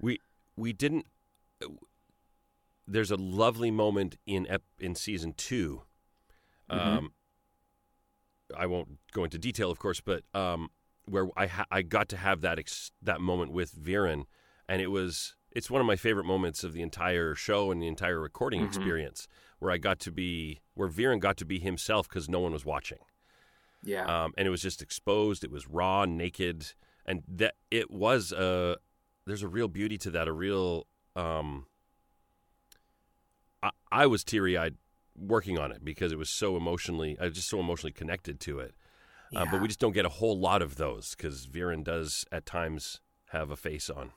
[0.00, 0.20] We
[0.56, 1.06] we didn't
[2.86, 5.82] there's a lovely moment in ep- in season 2
[6.68, 7.12] Um,
[8.56, 10.70] I won't go into detail, of course, but um,
[11.06, 14.24] where I ha- I got to have that ex- that moment with Viren,
[14.68, 17.86] and it was it's one of my favorite moments of the entire show and the
[17.86, 18.66] entire recording Mhm.
[18.66, 22.52] experience, where I got to be where Viren got to be himself because no one
[22.52, 22.98] was watching,
[23.82, 24.04] Yeah.
[24.24, 25.44] um, and it was just exposed.
[25.44, 26.72] It was raw, naked,
[27.06, 28.78] and that it was a
[29.26, 30.86] there's a real beauty to that, a real.
[31.16, 31.66] Um,
[33.62, 34.76] I, I was teary eyed
[35.16, 38.58] working on it because it was so emotionally, I was just so emotionally connected to
[38.58, 38.74] it.
[39.34, 42.46] Uh, but we just don't get a whole lot of those because Viren does at
[42.46, 44.12] times have a face on.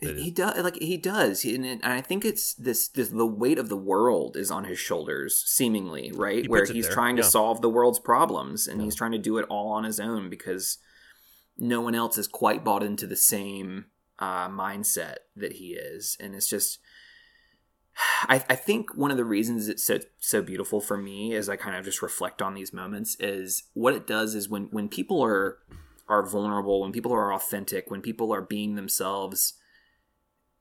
[0.00, 3.58] He does like he does He- and, and i think it's this, this the weight
[3.58, 7.24] of the world is on his shoulders seemingly right He where he's there, trying yeah.
[7.24, 8.84] to solve the world's problems and Yeah.
[8.84, 10.78] he's trying to do it all on his own because
[11.56, 13.86] no one else is quite bought into the same
[14.20, 16.78] uh, mindset that he is and it's just
[18.28, 21.56] I, I think one of the reasons it's so so beautiful for me as I
[21.56, 25.20] kind of just reflect on these moments is what it does is when when people
[25.22, 25.58] are
[26.08, 29.52] are vulnerable, when people are authentic, when people are being themselves,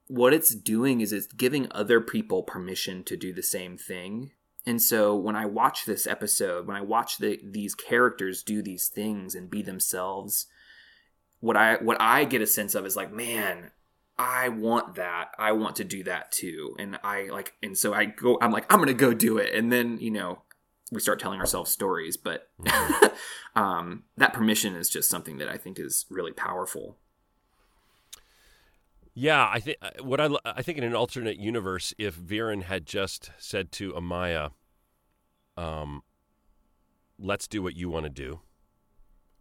[0.08, 4.32] what it's doing is it's giving other people permission to do the same thing.
[4.66, 8.88] And so when I watch this episode, when I watch the, these characters do these
[8.88, 10.48] things and be themselves,
[11.40, 13.72] what I what I get a sense of is like, man,
[14.18, 15.30] I want that.
[15.38, 16.76] I want to do that too.
[16.80, 19.54] And I like and so I go I'm like I'm going to go do it.
[19.54, 20.42] And then, you know,
[20.92, 22.50] we start telling ourselves stories, but
[23.56, 26.98] um that permission is just something that I think is really powerful.
[29.20, 33.32] Yeah, I think what I I think in an alternate universe, if Viren had just
[33.40, 34.52] said to Amaya,
[35.58, 36.04] um,
[37.18, 38.42] "Let's do what you want to do.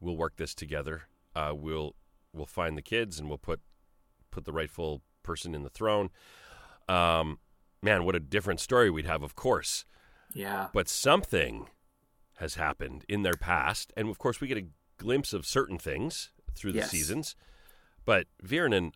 [0.00, 1.02] We'll work this together.
[1.34, 1.94] Uh, we'll
[2.32, 3.60] we'll find the kids and we'll put
[4.30, 6.08] put the rightful person in the throne."
[6.88, 7.38] Um,
[7.82, 9.84] man, what a different story we'd have, of course.
[10.32, 10.68] Yeah.
[10.72, 11.68] But something
[12.36, 16.30] has happened in their past, and of course, we get a glimpse of certain things
[16.54, 16.90] through the Yes.
[16.90, 17.36] seasons.
[18.06, 18.94] But Viren and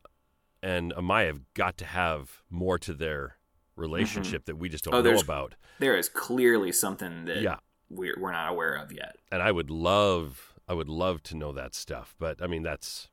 [0.62, 3.36] and Amaya have got to have more to their
[3.76, 5.54] relationship that we just don't Oh, know about.
[5.78, 7.56] There is clearly something that Yeah.
[7.88, 9.16] we're, we're not aware of yet.
[9.32, 12.14] And I would love, I would love to know that stuff.
[12.18, 13.08] But I mean, that's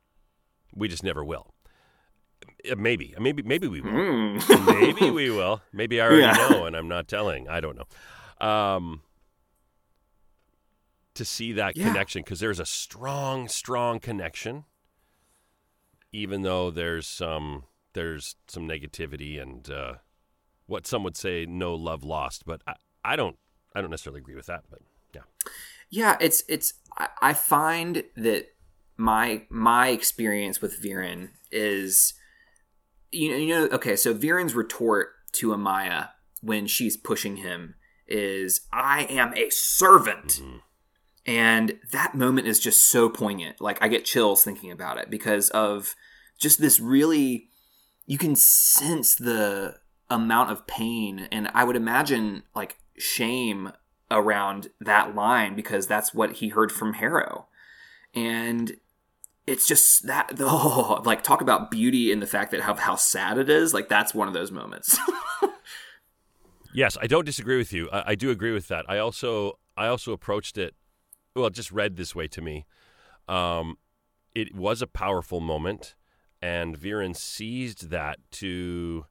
[0.75, 1.53] we just never will.
[2.69, 3.91] Uh, Maybe, maybe, maybe we will.
[3.91, 4.65] Mm.
[4.81, 5.61] maybe we will.
[5.71, 6.33] Maybe I already Yeah.
[6.49, 7.47] know, and I'm not telling.
[7.47, 8.45] I don't know.
[8.47, 9.01] Um,
[11.13, 11.87] to see that Yeah.
[11.87, 14.65] connection because there's a strong, strong connection,
[16.17, 19.93] even though there's some there's some negativity and uh,
[20.65, 22.43] what some would say no love lost.
[22.43, 22.73] But I,
[23.05, 23.37] I don't
[23.75, 24.63] I don't necessarily agree with that.
[24.67, 24.79] But
[25.13, 25.21] yeah,
[25.91, 26.73] Yeah, it's it's.
[26.97, 28.47] I, I find that
[28.97, 32.15] my my experience with Viren is,
[33.11, 33.75] you know, you know.
[33.75, 36.09] Okay, so Viren's retort to Amaya
[36.41, 37.75] when she's pushing him
[38.07, 40.61] is, "I am a servant," Mhm.
[41.27, 43.61] And that moment is just so poignant.
[43.61, 45.95] Like I get chills thinking about it because of
[46.39, 47.49] just this really.
[48.09, 49.75] You can sense the
[50.09, 53.73] amount of pain, and I would imagine like shame
[54.09, 57.47] around that line because that's what he heard from Harrow.
[58.15, 58.77] And
[59.45, 63.37] it's just that oh like talk about beauty in the fact that how, how sad
[63.37, 64.99] it is like that's one of those moments
[66.77, 67.89] Yes, I don't disagree with you.
[67.91, 68.85] I, I do agree with that.
[68.87, 70.75] I also I also approached it
[71.37, 72.65] well, it just read this way to me.
[73.29, 73.77] Um,
[74.35, 75.95] it was a powerful moment,
[76.41, 79.05] and Viren seized that to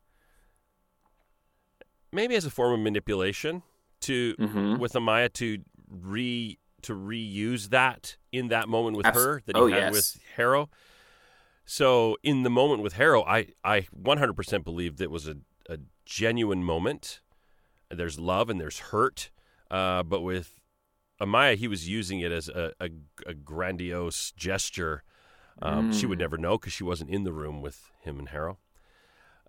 [2.12, 3.62] maybe as a form of manipulation
[4.00, 4.78] to Mhm.
[4.78, 9.62] with Amaya to re to reuse that in that moment with Abs- her that he
[9.62, 9.92] oh, had yes.
[9.92, 10.70] with Harrow.
[11.64, 15.36] So in the moment with Harrow, I I 100% believed it was a,
[15.68, 17.20] a genuine moment.
[17.90, 19.30] There's love and there's hurt,
[19.70, 20.55] uh, but with
[21.20, 22.88] Amaya, he was using it as a, a,
[23.26, 25.02] a grandiose gesture.
[25.62, 26.22] Um, She would Mm.
[26.22, 28.58] never know because she wasn't in the room with him and Harrow.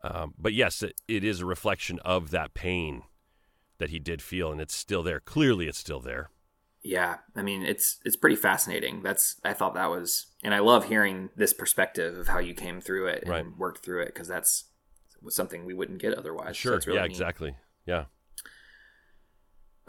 [0.03, 3.03] Um, but yes, it, it is a reflection of that pain
[3.79, 5.19] that he did feel, and it's still there.
[5.19, 6.29] Clearly, it's still there.
[6.83, 10.85] yeah i mean it's it's pretty fascinating that's i thought that was and i love
[10.85, 13.45] hearing this perspective of how you came through it and Right.
[13.57, 14.65] worked through it because that's
[15.29, 16.75] something we wouldn't get otherwise Sure.
[16.75, 17.07] it's really yeah.
[17.07, 17.11] neat.
[17.11, 17.55] Exactly.
[17.85, 18.05] Yeah.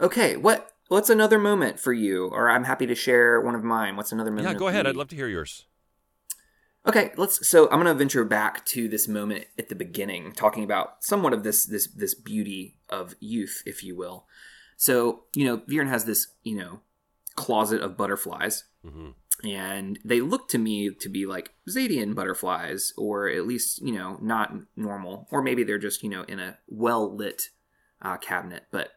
[0.01, 3.95] okay what what's another moment for you or i'm happy to share one of mine
[3.95, 4.59] what's another moment Yeah.
[4.59, 4.85] Go ahead.
[4.85, 5.65] I'd love to hear yours.
[6.87, 7.47] Okay, let's.
[7.47, 11.33] So I'm going to venture back to this moment at the beginning, talking about somewhat
[11.33, 14.25] of this this this beauty of youth, if you will.
[14.77, 16.79] So you know, Viren has this you know
[17.35, 19.09] closet of butterflies, hmm
[19.41, 24.17] and they look to me to be like Xadian butterflies, or at least you know
[24.21, 27.49] not normal, or maybe they're just you know in a well lit
[28.01, 28.63] uh, cabinet.
[28.71, 28.91] But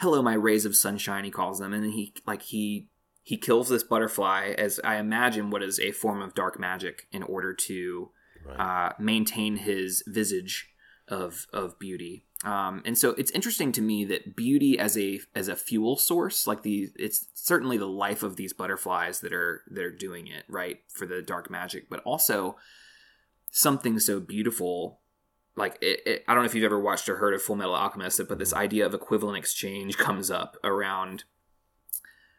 [0.00, 2.88] hello, my rays of sunshine, he calls them, and he like he
[3.22, 7.22] he kills this butterfly as I imagine what is a form of dark magic in
[7.22, 8.10] order to
[8.44, 8.58] right.
[8.58, 10.70] uh, maintain his visage
[11.06, 12.24] of of beauty.
[12.42, 16.46] Um, and so it's interesting to me that beauty as a as a fuel source,
[16.46, 20.44] like the it's certainly the life of these butterflies that are that are doing it
[20.48, 22.56] right for the dark magic, but also
[23.50, 25.00] something so beautiful.
[25.56, 27.74] Like it, it, I don't know if you've ever watched or heard of Full Metal
[27.74, 31.24] Alchemist, but this idea of equivalent exchange comes up around.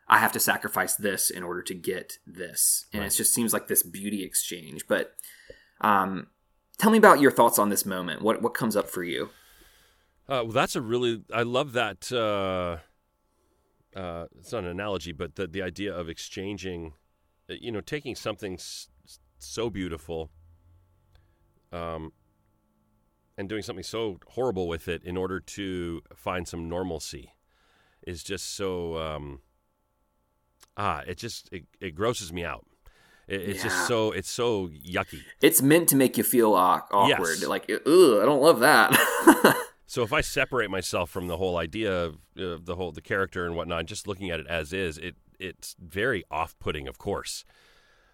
[0.08, 3.12] I have to sacrifice this in order to get this, and right.
[3.12, 4.88] it just seems like this beauty exchange.
[4.88, 5.14] But
[5.80, 6.28] um,
[6.78, 8.22] tell me about your thoughts on this moment.
[8.22, 9.30] What what comes up for you?
[10.28, 12.12] Uh, well, that's a really I love that.
[12.12, 12.78] Uh,
[13.98, 16.94] uh, it's not an analogy, but the the idea of exchanging,
[17.50, 18.88] uh, you know, taking something s-
[19.40, 20.30] so beautiful,
[21.72, 22.14] um,
[23.42, 27.34] and doing something so horrible with it in order to find some normalcy,
[28.08, 28.98] is just so.
[28.98, 29.42] Um,
[30.78, 32.66] ah, it just it, it grosses me out.
[33.28, 33.64] It, it's yeah.
[33.64, 35.24] just so it's so yucky.
[35.42, 37.10] It's meant to make you feel awkward.
[37.10, 37.46] Yes.
[37.46, 39.58] Like, ugh, I don't love that.
[39.92, 43.46] So if I separate myself from the whole idea of uh, the whole the character
[43.46, 47.44] and whatnot, just looking at it as is, it it's very off-putting, of course,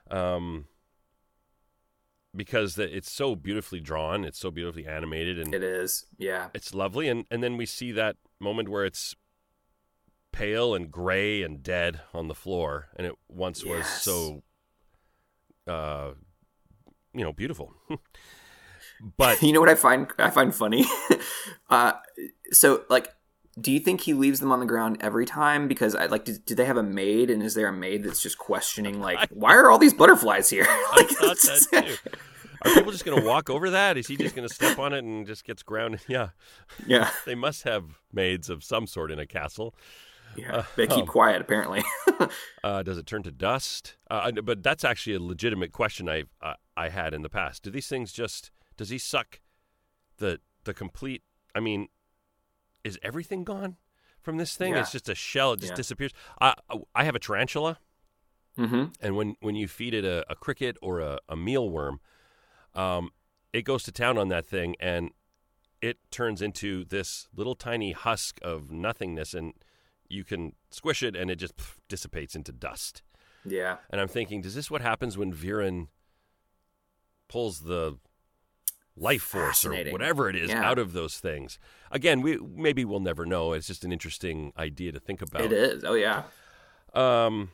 [0.09, 0.65] um,
[2.37, 6.73] because the, it's so beautifully drawn, it's so beautifully animated, and it is, yeah, it's
[6.73, 7.09] lovely.
[7.09, 9.15] And and then we see that moment where it's
[10.31, 13.75] pale and gray and dead on the floor, and it once yes.
[13.75, 14.43] was so,
[15.67, 16.11] uh,
[17.13, 17.73] you know, beautiful.
[19.17, 20.85] But you know what I find I find funny?
[21.69, 21.93] uh,
[22.51, 23.13] so like
[23.59, 25.67] do you think he leaves them on the ground every time?
[25.67, 28.21] Because I like, do, do, they have a maid, and is there a maid that's
[28.21, 30.63] just questioning, like, why are all these butterflies here?
[30.95, 32.09] like, I thought that too.
[32.63, 33.97] Are people just going to walk over that?
[33.97, 36.01] Is he just going to step on it and just gets grounded?
[36.07, 36.29] Yeah,
[36.85, 37.09] yeah.
[37.25, 39.75] They must have maids of some sort in a castle.
[40.35, 41.83] Yeah, uh, they keep um, quiet apparently.
[42.63, 43.95] uh, does it turn to dust?
[44.09, 47.63] Uh, but that's actually a legitimate question I uh, I had in the past.
[47.63, 49.41] Do these things just does he suck
[50.17, 51.23] the the complete?
[51.55, 51.87] I mean,
[52.87, 53.75] is everything gone
[54.21, 54.73] from this thing?
[54.73, 54.79] Yeah.
[54.79, 55.75] It's just a shell; it just yeah.
[55.75, 56.13] disappears.
[56.41, 56.53] I
[56.95, 57.79] I have a tarantula,
[58.57, 58.85] mm-hmm.
[59.01, 61.97] and when when you feed it a, a cricket or a, a mealworm,
[62.73, 63.11] um,
[63.53, 65.11] it goes to town on that thing, and
[65.81, 69.53] it turns into this little tiny husk of nothingness, and
[70.07, 73.03] you can squish it, and it just pff, dissipates into dust.
[73.45, 73.77] Yeah.
[73.89, 75.87] And I'm thinking, does this what happens when Viren
[77.27, 77.97] pulls the
[78.97, 80.67] life force or whatever it is yeah.
[80.67, 81.59] out of those things.
[81.91, 83.53] Again, we maybe we'll never know.
[83.53, 85.41] It's just an interesting idea to think about.
[85.41, 85.83] It is.
[85.83, 86.23] Oh yeah.
[86.93, 87.51] Um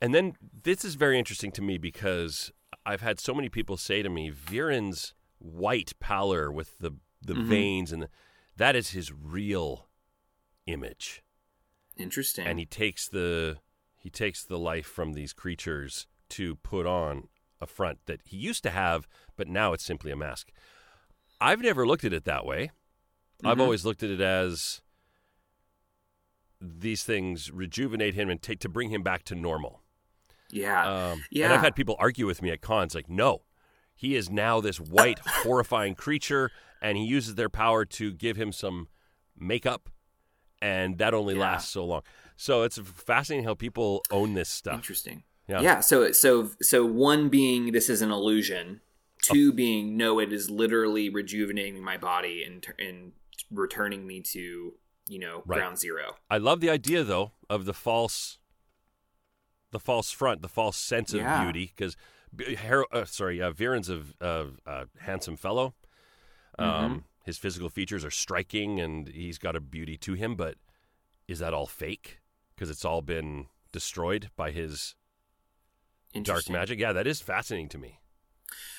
[0.00, 2.52] and then this is very interesting to me because
[2.84, 7.48] I've had so many people say to me Viren's white pallor with the the mm-hmm.
[7.48, 8.08] veins and the,
[8.56, 9.88] that is his real
[10.66, 11.22] image.
[11.96, 12.46] Interesting.
[12.46, 13.58] And he takes the
[13.96, 17.28] he takes the life from these creatures to put on
[17.60, 20.50] a front that he used to have, but now it's simply a mask.
[21.40, 22.70] I've never looked at it that way.
[23.38, 23.46] Mm-hmm.
[23.46, 24.82] I've always looked at it as
[26.60, 29.82] these things rejuvenate him and take to bring him back to normal.
[30.50, 31.10] Yeah.
[31.10, 31.46] Um, yeah.
[31.46, 33.42] And I've had people argue with me at cons like, no,
[33.94, 36.50] he is now this white, horrifying creature,
[36.82, 38.88] and he uses their power to give him some
[39.38, 39.88] makeup,
[40.60, 41.40] and that only yeah.
[41.40, 42.02] lasts so long.
[42.36, 44.76] So it's fascinating how people own this stuff.
[44.76, 45.22] Interesting.
[45.50, 45.60] Yeah.
[45.60, 45.80] Yeah.
[45.80, 48.80] So so so one being this is an illusion.
[49.22, 49.56] Two oh.
[49.56, 53.12] being no, it is literally rejuvenating my body and and
[53.50, 54.74] returning me to
[55.08, 55.58] you know right.
[55.58, 56.16] ground zero.
[56.30, 58.38] I love the idea though of the false,
[59.72, 61.42] the false front, the false sense of yeah.
[61.42, 61.96] beauty because.
[62.92, 64.02] Uh, sorry, uh, Viren's a,
[64.64, 65.74] a, handsome fellow.
[66.60, 66.98] Um, mm-hmm.
[67.24, 70.36] His physical features are striking, and he's got a beauty to him.
[70.36, 70.54] But
[71.26, 72.20] is that all fake?
[72.54, 74.94] Because it's all been destroyed by his
[76.22, 76.78] dark magic.
[76.78, 78.00] Yeah, that is fascinating to me.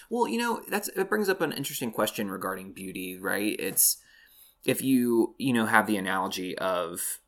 [0.10, 3.56] Well, you know, that's it brings up an interesting question regarding beauty, right?
[3.60, 3.98] It's
[4.66, 7.22] if you, you know, have the analogy of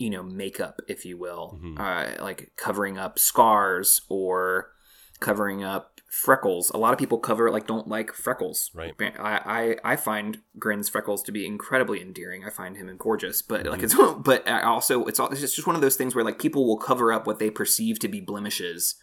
[0.00, 1.78] you know, makeup, if you will, mm-hmm.
[1.78, 4.72] uh, like covering up scars or
[5.20, 6.70] covering up freckles.
[6.70, 8.70] A lot of people cover like don't like freckles.
[8.74, 8.92] Right.
[9.00, 12.44] I I, I find Gren's freckles to be incredibly endearing.
[12.44, 13.70] I find him gorgeous, but mm-hmm.
[13.70, 16.38] like it's but I also it's all it's just one of those things where like
[16.38, 18.96] people will cover up what they perceive to be blemishes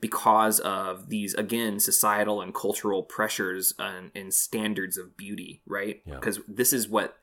[0.00, 6.04] because of these again societal and cultural pressures and, and standards of beauty, right?
[6.04, 6.44] Because yeah.
[6.46, 7.16] this is what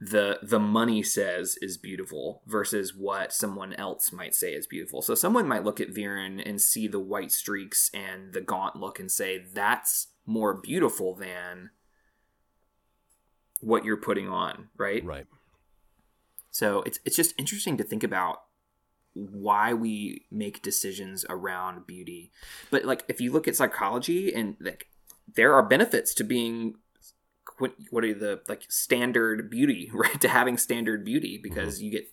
[0.00, 5.02] the the money says is beautiful versus what someone else might say is beautiful.
[5.02, 9.00] So someone might look at Viren and see the white streaks and the gaunt look
[9.00, 11.70] and say that's more beautiful than
[13.60, 15.04] what you're putting on, right?
[15.04, 15.26] Right.
[16.52, 18.42] So it's it's just interesting to think about
[19.14, 22.30] why we make decisions around beauty.
[22.70, 24.86] But like if you look at psychology and like
[25.34, 26.76] there are benefits to being
[27.58, 30.20] what, what are the like standard beauty, right?
[30.20, 31.84] To having standard beauty because mm-hmm.
[31.86, 32.08] you get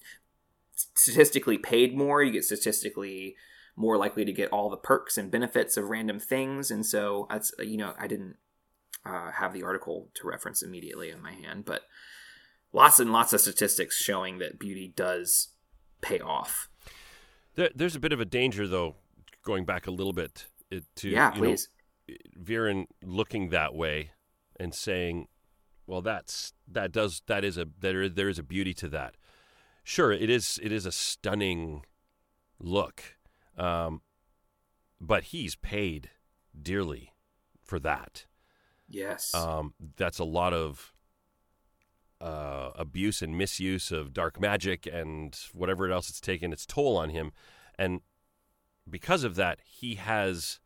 [0.73, 3.35] statistically paid more, you get statistically
[3.77, 7.51] more likely to get all the perks and benefits of random things and so that's
[7.59, 8.37] you know, I didn't
[9.05, 11.81] uh, have the article to reference immediately in my hand, but
[12.73, 15.49] lots and lots of statistics showing that beauty does
[16.01, 16.69] pay off.
[17.55, 18.95] There, there's a bit of a danger, though,
[19.43, 20.47] going back a little bit
[20.95, 21.69] to yeah, please.
[22.07, 24.11] Know, Viren looking that way
[24.59, 25.27] and saying,
[25.87, 29.15] "Well, that's that does that is a there there is a beauty to that."
[29.83, 31.83] Sure, it is it is a stunning
[32.59, 33.17] look,
[33.57, 34.01] um,
[34.99, 36.09] but he's paid
[36.59, 37.13] dearly
[37.63, 38.25] for that.
[38.87, 40.93] Yes, um, that's a lot of
[42.19, 47.09] uh, abuse and misuse of dark magic and whatever else it's taken its toll on
[47.09, 47.31] him,
[47.77, 48.01] and
[48.89, 50.59] because of that, he has.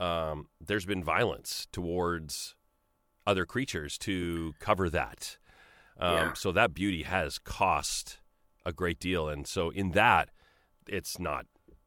[0.00, 2.56] Um, there's been violence towards
[3.26, 5.38] other creatures to cover that.
[5.98, 6.32] Um, yeah.
[6.34, 8.18] So that beauty has cost
[8.66, 10.30] a great deal, and so in that,
[10.88, 11.46] it's not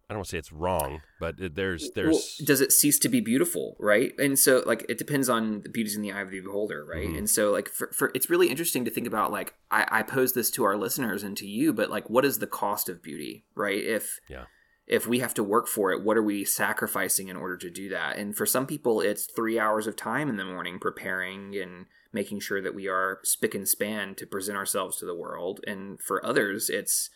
[0.09, 3.09] I don't want to say it's wrong, but there's there's well, does it cease to
[3.09, 4.13] be beautiful, right?
[4.17, 7.07] And so like it depends on the beauties in the eye of the beholder, right?
[7.07, 7.17] Mm-hmm.
[7.17, 10.31] And so like for, for it's really interesting to think about like I, I pose
[10.31, 13.43] this to our listeners and to you, but like what is the cost of beauty,
[13.53, 13.83] right?
[13.83, 14.45] If yeah
[14.87, 17.89] if we have to work for it, what are we sacrificing in order to do
[17.89, 18.17] that?
[18.17, 22.39] And for some people, it's three hours of time in the morning preparing and making
[22.39, 25.59] sure that we are spick and span to present ourselves to the world.
[25.67, 27.09] And for others, it's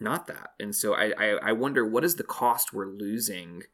[0.00, 0.52] not that.
[0.58, 3.64] And so I, I, I wonder what is the cost we're losing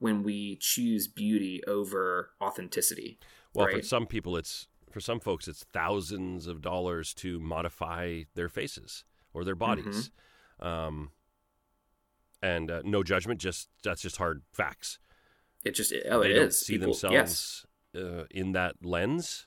[0.00, 3.20] when we choose beauty over authenticity.
[3.54, 3.76] Well, right?
[3.76, 9.04] for some people, it's for some folks, it's thousands of dollars to modify their faces
[9.32, 10.10] or their bodies.
[10.60, 10.66] Mm-hmm.
[10.66, 11.10] Um,
[12.42, 14.98] and uh, no judgment, just that's just hard facts.
[15.64, 16.58] It just oh, they it don't is.
[16.58, 18.02] see people, themselves yes.
[18.02, 19.46] uh, in that lens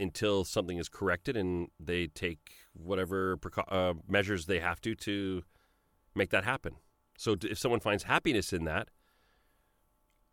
[0.00, 5.42] until something is corrected and they take whatever preca- uh, measures they have to to
[6.14, 6.76] make that happen.
[7.16, 8.88] So if someone finds happiness in that,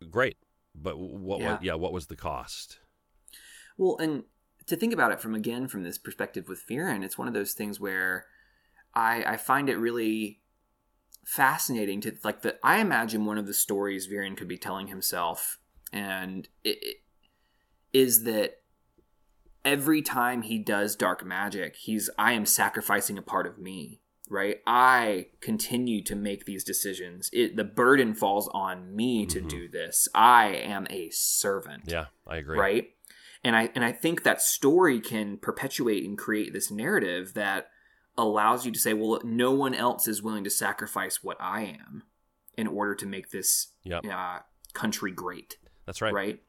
[0.08, 0.36] great.
[0.74, 1.52] But what, yeah.
[1.52, 2.78] what yeah, what was the cost?
[3.76, 4.24] Well, and
[4.66, 7.54] to think about it from again from this perspective with Viren, it's one of those
[7.54, 8.26] things where
[8.94, 10.40] I I find it really
[11.26, 12.58] fascinating to like that.
[12.62, 15.58] I imagine one of the stories Viren could be telling himself,
[15.92, 16.96] and it, it
[17.92, 18.60] is that
[19.64, 24.00] every time he does dark magic, he's I am sacrificing a part of me,
[24.30, 24.58] right?
[24.66, 27.28] I continue to make these decisions.
[27.32, 29.48] It the burden falls on me to mm-hmm.
[29.48, 30.08] do this.
[30.14, 31.84] I am a servant.
[31.86, 32.58] Yeah, I agree.
[32.58, 32.90] Right?
[33.42, 37.70] And I and I think that story can perpetuate and create this narrative that
[38.18, 42.04] allows you to say, well, no one else is willing to sacrifice what I am
[42.56, 44.04] in order to make this yep.
[44.06, 44.38] uh,
[44.72, 45.56] country great.
[45.84, 46.14] That's right.
[46.14, 46.42] Right.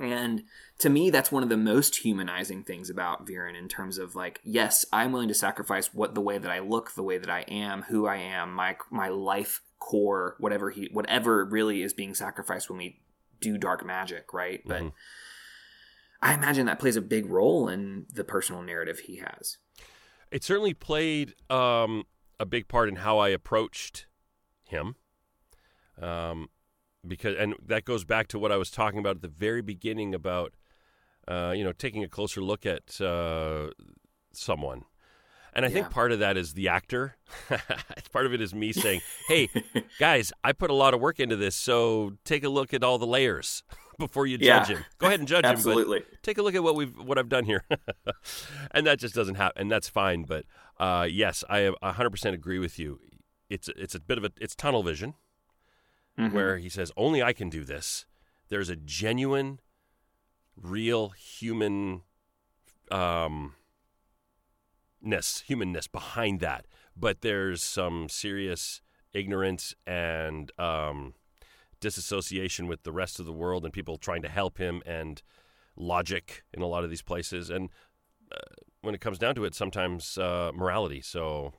[0.00, 0.44] And
[0.78, 4.40] to me, that's one of the most humanizing things about Viren in terms of like,
[4.44, 7.40] yes, I'm willing to sacrifice what the way that I look, the way that I
[7.48, 12.70] am, who I am, my my life core, whatever he whatever really is being sacrificed
[12.70, 13.00] when we
[13.40, 14.64] do dark magic, right?
[14.66, 14.88] Mm-hmm.
[14.88, 14.92] But
[16.22, 19.58] I imagine that plays a big role in the personal narrative he has.
[20.30, 22.04] It certainly played um,
[22.38, 24.06] a big part in how I approached
[24.64, 24.96] him.
[26.00, 26.48] Um,
[27.06, 30.14] because and that goes back to what I was talking about at the very beginning
[30.14, 30.54] about
[31.26, 33.70] uh, you know taking a closer look at uh,
[34.32, 34.84] someone.
[35.54, 35.74] And I yeah.
[35.74, 37.16] think part of that is the actor.
[38.12, 39.48] part of it is me saying, "Hey,
[39.98, 42.98] guys, I put a lot of work into this, so take a look at all
[42.98, 43.62] the layers
[43.98, 44.76] before you judge yeah.
[44.76, 44.84] him.
[44.98, 45.98] Go ahead and judge Absolutely.
[45.98, 47.64] him, but take a look at what we've what I've done here."
[48.70, 50.22] and that just doesn't happen, and that's fine.
[50.22, 50.44] But
[50.78, 53.00] uh, yes, I 100% agree with you.
[53.50, 55.14] It's it's a bit of a it's tunnel vision
[56.18, 56.34] mm-hmm.
[56.34, 58.06] where he says, Only I can do this.
[58.48, 59.60] There's a genuine,
[60.56, 62.02] real human
[62.90, 63.54] um,
[65.00, 66.66] ness, humanness behind that.
[66.96, 68.80] But there's some serious
[69.12, 71.14] ignorance and um,
[71.80, 75.22] disassociation with the rest of the world and people trying to help him and
[75.76, 77.50] logic in a lot of these places.
[77.50, 77.70] And
[78.32, 81.00] uh, when it comes down to it, sometimes uh, morality.
[81.00, 81.52] So,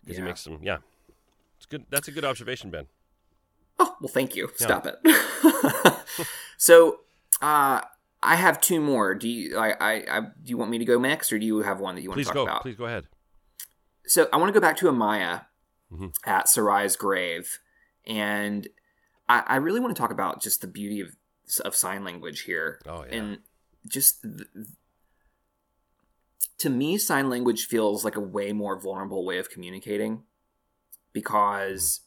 [0.00, 0.22] because yeah.
[0.22, 0.78] he makes some, yeah,
[1.56, 1.84] it's good.
[1.90, 2.86] That's a good observation, Ben.
[3.78, 4.50] Oh, well, thank you.
[4.56, 4.96] Stop it.
[6.56, 7.00] so,
[7.40, 7.80] uh,
[8.22, 9.14] I have two more.
[9.14, 11.58] Do you I, I, I do you want me to go next, or do you
[11.62, 12.42] have one that you want Please to talk go.
[12.44, 12.62] about?
[12.62, 13.06] Please go ahead.
[14.06, 15.46] So I want to go back to Amaya
[15.92, 16.14] Mhm.
[16.24, 17.58] at Sarai's grave,
[18.06, 18.68] and
[19.28, 21.16] I, I really want to talk about just the beauty of
[21.64, 23.16] of sign language here, Oh yeah.
[23.16, 23.38] and
[23.86, 24.66] just th-
[26.58, 30.22] to me, sign language feels like a way more vulnerable way of communicating
[31.12, 32.00] because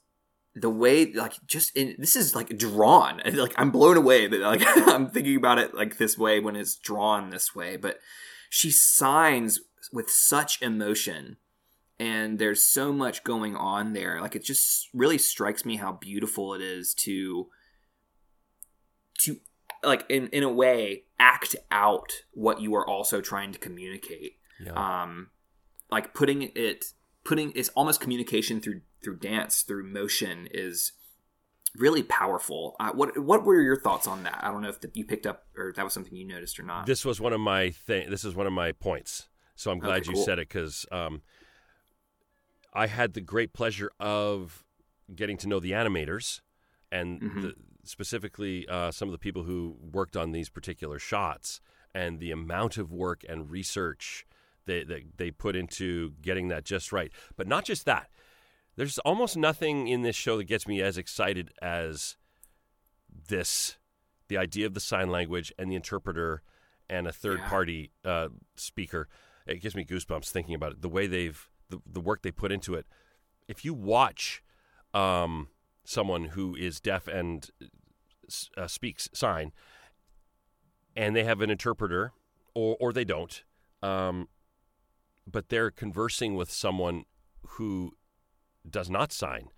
[0.56, 0.62] mm-hmm.
[0.62, 4.62] the way like just in, this is like drawn like i'm blown away that like
[4.88, 8.00] i'm thinking about it like this way when it's drawn this way but
[8.50, 9.60] she signs
[9.92, 11.38] with such emotion
[12.00, 16.54] and there's so much going on there like it just really strikes me how beautiful
[16.54, 17.48] it is to
[19.18, 19.38] to
[19.84, 24.74] like in in a way act out what you are also trying to communicate yeah.
[24.74, 25.30] um
[25.90, 26.86] like putting it
[27.24, 30.92] putting it's almost communication through through dance through motion is
[31.78, 35.06] really powerful uh, what what were your thoughts on that i don't know if you
[35.06, 37.70] picked up or that was something you noticed or not this was one of my
[37.70, 38.10] thing.
[38.10, 39.28] This is one of my points.
[39.56, 40.26] So I'm glad Okay, you cool.
[40.26, 41.22] said it because um,
[42.76, 44.66] I had the great pleasure of
[45.16, 46.42] getting to know the animators
[46.92, 47.42] and Mhm.
[47.42, 51.62] the, specifically uh, some of the people who worked on these particular shots
[51.94, 54.26] and the amount of work and research
[54.66, 57.12] they, that they put into getting that just right.
[57.38, 58.10] But not just that.
[58.76, 62.18] There's almost nothing in this show that gets me as excited as
[63.28, 63.78] this
[64.28, 66.42] the idea of the sign language and the interpreter
[66.90, 67.50] and a third Yeah.
[67.50, 69.08] party uh, speaker.
[69.46, 70.82] It gives me goosebumps thinking about it.
[70.82, 72.86] The way they've the, the work they put into it.
[73.48, 74.44] If you watch
[74.94, 75.50] um,
[75.84, 77.50] someone who is deaf and
[78.58, 79.52] uh, speaks sign,
[80.96, 82.14] and they have an interpreter,
[82.54, 83.44] or or they don't,
[83.84, 84.28] um,
[85.28, 87.06] but they're conversing with someone
[87.46, 87.92] who
[88.68, 89.50] does not sign.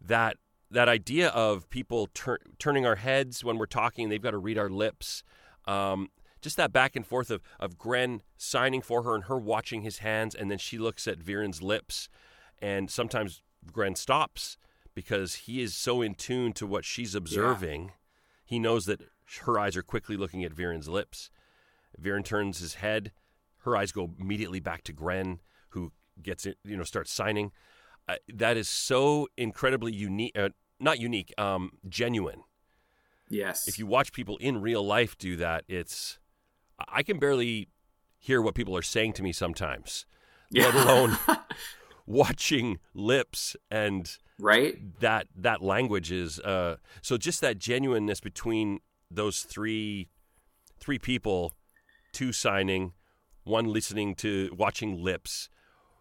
[0.00, 0.36] That
[0.70, 4.58] that idea of people tur- turning our heads when we're talking, they've got to read
[4.58, 5.22] our lips.
[5.66, 6.10] Um,
[6.40, 9.98] just that back and forth of, of Gren signing for her and her watching his
[9.98, 12.08] hands, and then she looks at Viren's lips,
[12.60, 14.56] and sometimes Gren stops
[14.94, 17.92] because he is so in tune to what she's observing.
[18.44, 19.02] He knows that
[19.42, 21.30] her eyes are quickly looking at Viren's lips.
[22.00, 23.12] Viren turns his head.
[23.58, 27.52] Her eyes go immediately back to Gren, who gets it, you know, starts signing.
[28.08, 32.42] Uh, that is so incredibly unique, uh, not unique, um, genuine.
[33.28, 36.18] yes If you watch people in real life do that, it's
[36.88, 37.68] I can barely
[38.18, 40.06] hear what people are saying to me sometimes,
[40.52, 41.18] let alone
[42.06, 49.42] watching lips and right that that language is uh, so just that genuineness between those
[49.42, 50.08] three
[50.78, 51.54] three people,
[52.12, 52.92] two signing,
[53.44, 55.48] one listening to watching lips.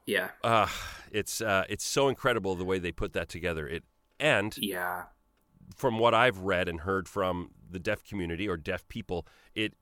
[0.05, 0.67] yeah Uh,
[1.11, 3.67] it's uh, it's so incredible the way they put that together.
[3.67, 3.84] It
[4.19, 5.03] and yeah
[5.76, 9.73] from what I've read and heard from the deaf community or deaf people, it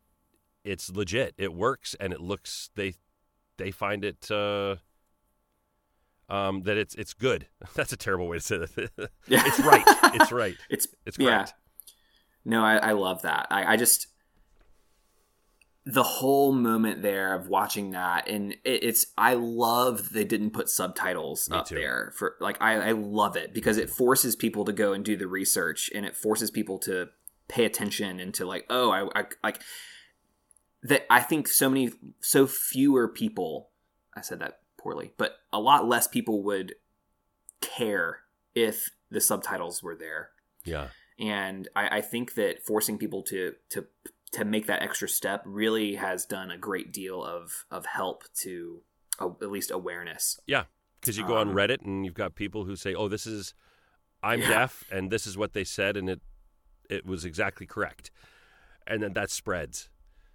[0.63, 1.33] it's legit.
[1.37, 2.95] It works and it looks they
[3.57, 4.75] they find it uh,
[6.29, 7.47] um, that it's it's good.
[7.75, 8.89] That's a terrible way to say that.
[9.27, 9.83] yeah it's right.
[10.15, 10.55] It's right.
[10.69, 11.53] it's It's yeah correct.
[12.45, 14.07] no I, I love that I, I just
[15.85, 20.69] the whole moment there of watching that and it, it's i love they didn't put
[20.69, 21.75] subtitles Me up too.
[21.75, 25.17] there for like I, I love it because it forces people to go and do
[25.17, 27.09] the research and it forces people to
[27.49, 29.61] pay attention and to like oh i, I like
[30.83, 33.69] that i think so many so fewer people
[34.15, 36.75] i said that poorly but a lot less people would
[37.61, 38.19] care
[38.55, 40.29] if the subtitles were there
[40.65, 40.87] Yeah.
[41.19, 43.85] and I, I think that forcing people to to
[44.33, 48.81] to make that extra step really has done a great deal of of help to
[49.19, 50.39] uh, at least awareness.
[50.47, 50.63] Yeah.
[50.99, 53.53] Because you go on Um, Reddit and you've got people who say, "Oh, this is
[54.23, 54.47] I'm Yeah.
[54.49, 56.21] deaf and this is what they said and it
[56.89, 58.09] it was exactly correct,"
[58.87, 59.89] and then that spreads.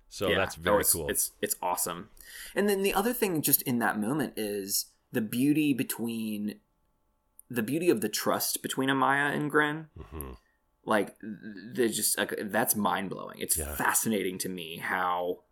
[0.09, 1.09] So Yeah, that's very it's, cool.
[1.09, 2.11] It's it's awesome.
[2.55, 6.61] And then the other thing, just in that moment, is the beauty between
[7.51, 9.89] the beauty of the trust between Amaya and Gren.
[9.99, 10.37] Mhm.
[10.85, 13.39] Like they just like that's mind blowing.
[13.39, 13.75] It's Yeah.
[13.75, 15.43] fascinating to me how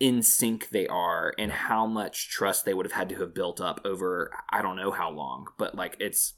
[0.00, 3.60] in sync they are and how much trust they would have had to have built
[3.60, 6.34] up over I don't know how long, but like it's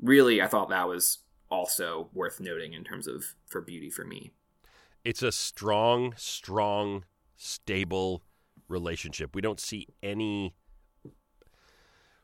[0.00, 1.18] really I thought that was
[1.50, 4.32] also worth noting in terms of for beauty for me.
[5.04, 7.04] It's a strong, strong,
[7.36, 8.22] stable
[8.68, 9.34] relationship.
[9.34, 10.54] We don't see any.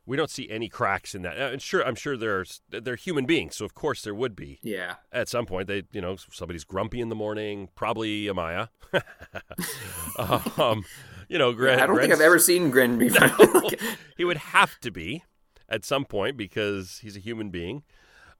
[0.07, 1.39] We don't see any cracks in that.
[1.39, 4.59] Uh, And sure, I'm sure there's they're human beings, so of course there would be.
[4.63, 4.95] Yeah.
[5.13, 8.69] at some point they you know somebody's grumpy in the morning probably amaya
[10.59, 10.85] um
[11.29, 13.11] you know Gren, I don't think I've ever seen Gren be
[14.17, 15.25] he would have to be
[15.69, 17.83] at some point because he's a human being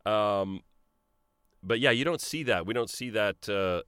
[0.07, 0.61] um
[1.63, 3.83] but yeah you don't see that we don't see that uh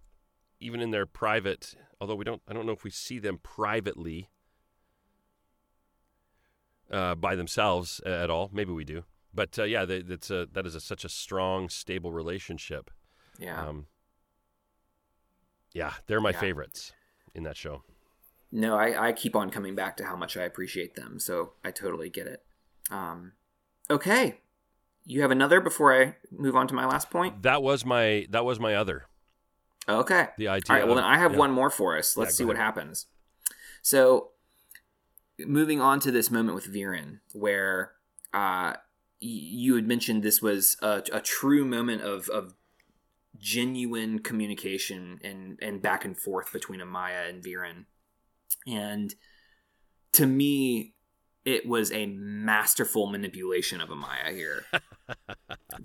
[0.60, 4.28] even in their private, although we don't, I don't know if we see them privately
[6.90, 8.50] uh, by themselves at all.
[8.52, 9.04] Maybe we do,
[9.34, 12.90] but uh, yeah, they, that's a that is a, such a strong, stable relationship.
[13.38, 13.66] Yeah.
[13.68, 13.86] Um,
[15.72, 16.40] yeah, they're my Yeah.
[16.40, 16.92] favorites
[17.34, 17.82] in that show.
[18.52, 21.70] No, I, I keep on coming back to how much I appreciate them, so I
[21.70, 22.42] totally get it.
[22.90, 23.32] Um,
[23.88, 24.40] okay,
[25.04, 27.42] you have another before I move on to my last point.
[27.42, 29.06] That was my that was my other
[29.88, 30.64] Okay, the idea.
[30.70, 30.86] all right.
[30.86, 31.38] Well, then I have yeah.
[31.38, 32.16] one more for us.
[32.16, 33.06] Let's Yeah, see what happens.
[33.82, 34.30] So,
[35.38, 37.92] moving on to this moment with Viren, where
[38.32, 38.74] uh,
[39.20, 42.54] you had mentioned this was a, a true moment of, of
[43.38, 47.86] genuine communication and, and back and forth between Amaya and Viren.
[48.66, 49.14] And
[50.12, 50.94] to me,
[51.46, 54.64] it was a masterful manipulation of Amaya here.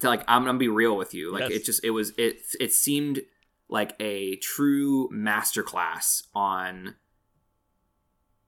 [0.03, 1.31] Like I'm gonna be real with you.
[1.31, 1.51] Like Yes.
[1.51, 3.21] it just it was it it seemed
[3.69, 6.95] like a true masterclass on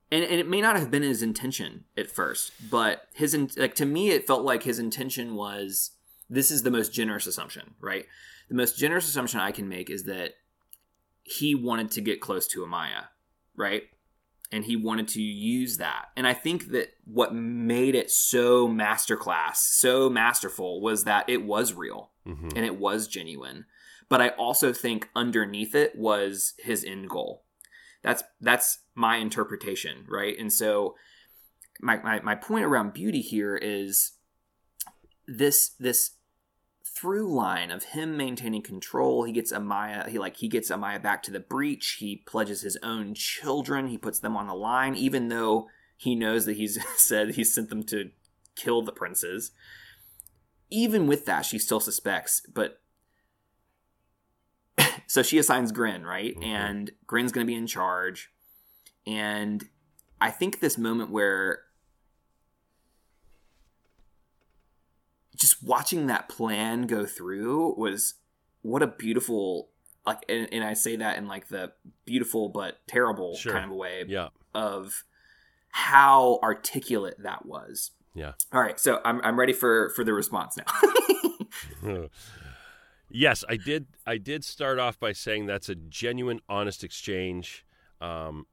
[0.09, 3.75] and, and it may not have been his intention at first, but his in, like
[3.75, 5.91] to me it felt like his intention was
[6.29, 8.05] this is the most generous assumption, right?
[8.49, 10.33] The most generous assumption I can make is that
[11.23, 13.05] he wanted to get close to Amaya,
[13.55, 13.83] right?
[14.49, 16.05] And he wanted to use that.
[16.15, 21.73] And I think that what made it so masterclass, so masterful, was that it was
[21.73, 22.53] real Mhm.
[22.55, 23.65] and it was genuine.
[24.09, 27.43] But I also think underneath it was his end goal.
[28.03, 30.37] That's that's my interpretation, right?
[30.37, 30.95] And so
[31.81, 34.13] my, my, my point around beauty here is
[35.27, 36.11] this this
[36.85, 39.23] through line of him maintaining control.
[39.23, 41.97] He gets Amaya he like he gets Amaya back to the breach.
[41.99, 43.87] He pledges his own children.
[43.87, 47.69] He puts them on the line, even though he knows that he's said he sent
[47.69, 48.11] them to
[48.55, 49.51] kill the princes.
[50.69, 52.81] Even with that, she still suspects, but
[55.07, 56.35] so she assigns Gren, right?
[56.35, 56.43] Mhm.
[56.43, 58.29] And Gren's going to be in charge.
[59.07, 59.67] And
[60.21, 61.61] I think this moment where
[65.35, 68.15] just watching that plan go through was
[68.61, 69.69] what a beautiful
[70.05, 71.73] like and, and I say that in like the
[72.05, 73.51] beautiful but terrible Sure.
[73.53, 74.29] kind of a way Yeah.
[74.55, 75.03] of
[75.69, 77.91] how articulate that was.
[78.15, 78.33] Yeah.
[78.51, 80.65] All right, so I'm I'm ready for for the response now.
[83.09, 83.87] yes, I did.
[84.05, 87.65] I did start off by saying that's a genuine, honest exchange.
[88.01, 88.45] Um,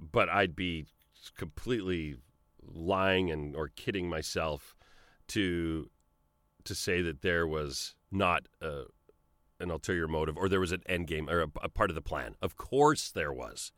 [0.00, 0.86] but I'd be
[1.36, 2.16] completely
[2.62, 4.74] lying and or kidding myself
[5.28, 5.90] to
[6.64, 8.84] to say that there was not a,
[9.60, 12.00] an ulterior motive or there was an end game or a, a part of the
[12.02, 12.36] plan.
[12.40, 13.72] Of course, there was.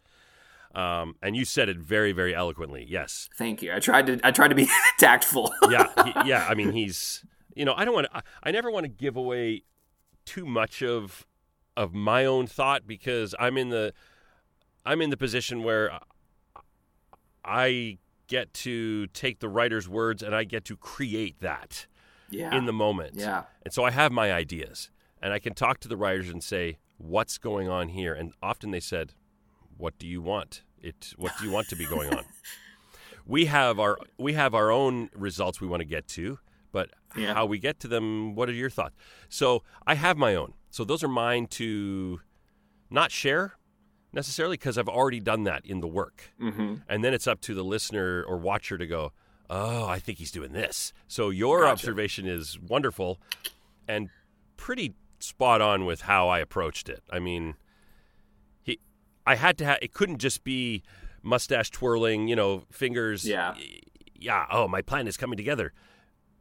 [0.75, 2.85] Um, and you said it very, very eloquently.
[2.89, 3.73] Yes, Thank you.
[3.73, 4.69] I tried to I tried to be
[4.99, 5.53] tactful.
[5.71, 6.47] yeah, he, yeah.
[6.49, 7.25] I mean, he's
[7.57, 8.17] you know, I don't want to.
[8.19, 9.63] I, I never want to give away
[10.25, 11.27] too much of
[11.77, 13.93] of my own thought because I'm in the
[14.85, 15.99] I'm in the position where
[17.45, 17.99] I
[18.29, 21.87] get to take the writer's words and I get to create that
[22.31, 22.57] yeah.
[22.57, 23.15] in the moment.
[23.15, 23.45] yeah.
[23.65, 24.91] And so I have my ideas
[25.23, 28.15] and I can talk to the writers and say, what's going on here?
[28.15, 29.15] And often they said,
[29.77, 30.63] what do you want?
[30.81, 32.25] It, what do you want to be going on?
[33.27, 36.39] we have our, we have our own results we want to get to,
[37.17, 37.35] Yeah.
[37.35, 38.97] how we get to them, what are your thoughts?
[39.29, 40.55] So I have my own.
[40.71, 42.21] So those are mine to
[42.91, 43.55] not share
[44.13, 46.33] necessarily because I've already done that in the work.
[46.41, 46.77] Mm-hmm.
[46.89, 49.13] And then it's up to the listener or watcher to go,
[49.49, 50.93] oh, I think he's doing this.
[51.09, 51.73] So your Gotcha.
[51.73, 53.21] observation is wonderful
[53.87, 54.09] and
[54.57, 57.03] pretty spot on with how I approached it.
[57.11, 57.55] I mean,
[58.63, 58.81] he,
[59.27, 60.83] I had to have, it couldn't just be
[61.23, 63.27] mustache twirling, you know, fingers.
[63.27, 63.55] Yeah.
[64.19, 64.47] Yeah.
[64.51, 65.73] Oh, my plan is coming together.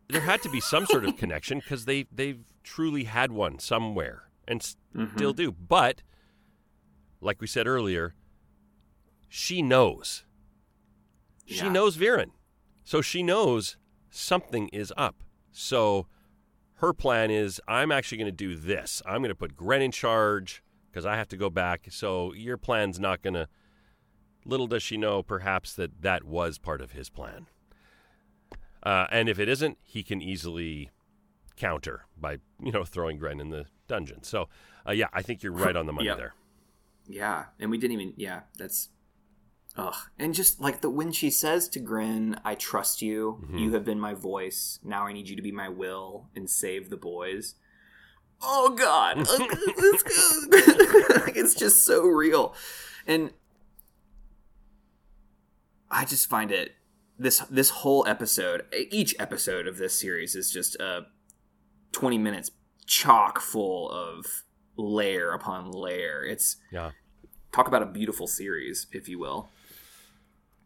[0.08, 4.30] There had to be some sort of connection because they, they've truly had one somewhere
[4.48, 4.62] and
[4.96, 5.16] Mm-hmm.
[5.18, 5.52] still do.
[5.52, 6.02] But
[7.22, 8.14] like we said earlier,
[9.28, 10.24] she knows.
[11.46, 11.70] She Yeah.
[11.72, 12.32] knows Viren.
[12.84, 13.78] So she knows
[14.10, 15.24] something is up.
[15.52, 16.08] So
[16.76, 19.02] her plan is I'm actually going to do this.
[19.06, 21.88] I'm going to put Gren in charge because I have to go back.
[21.90, 23.48] So your plan's not going to.
[24.48, 27.48] Little does she know, perhaps, that that was part of his plan.
[28.86, 30.92] Uh, and if it isn't, he can easily
[31.58, 34.24] counter by, you know, throwing Gren in the dungeon.
[34.24, 34.48] So,
[34.88, 36.18] uh, yeah, I think you're right on the money Yep.
[36.18, 36.34] there.
[37.08, 38.14] Yeah, and we didn't even.
[38.18, 38.90] Yeah, that's.
[39.78, 43.42] Ugh, and just like the when she says to Gren, "I trust you.
[43.44, 43.58] Mm-hmm.
[43.58, 44.80] You have been my voice.
[44.84, 47.56] Now I need you to be my will and save the boys."
[48.42, 49.18] Oh God,
[51.36, 52.56] it's, just so real,
[53.06, 53.32] and
[55.92, 56.74] I just find it
[57.18, 61.02] this this whole episode, each episode of this series is just uh,
[61.92, 62.52] twenty minutes
[62.86, 64.44] chock full of
[64.78, 66.24] layer upon layer.
[66.24, 66.92] It's Yeah.
[67.52, 69.50] talk about a beautiful series, if you will.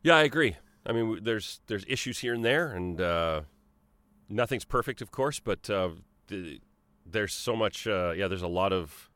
[0.04, 0.56] Yeah, I agree.
[0.86, 3.42] I mean, there's there's issues here and there, and uh,
[4.28, 5.40] nothing's perfect, of course.
[5.40, 5.90] But uh,
[6.28, 6.60] the,
[7.06, 7.86] there's so much.
[7.86, 9.10] Uh, yeah, there's a lot of.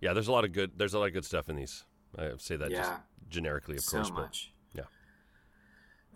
[0.00, 0.72] Yeah, there's a lot of good.
[0.78, 1.84] There's a lot of good stuff in these.
[2.18, 2.92] I say that just
[3.28, 4.10] generically, of so course.
[4.12, 4.52] much.
[4.52, 4.59] yeah.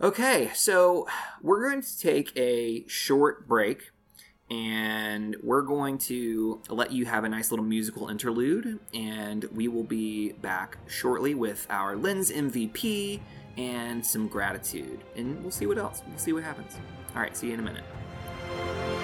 [0.01, 1.07] Okay, so
[1.41, 3.91] we're going to take a short break
[4.51, 9.85] and we're going to let you have a nice little musical interlude and we will
[9.85, 13.21] be back shortly with our lens MVP
[13.57, 16.01] and some gratitude and we'll see what else.
[16.05, 16.75] We'll see what happens.
[17.15, 18.94] All right, see you in a minute.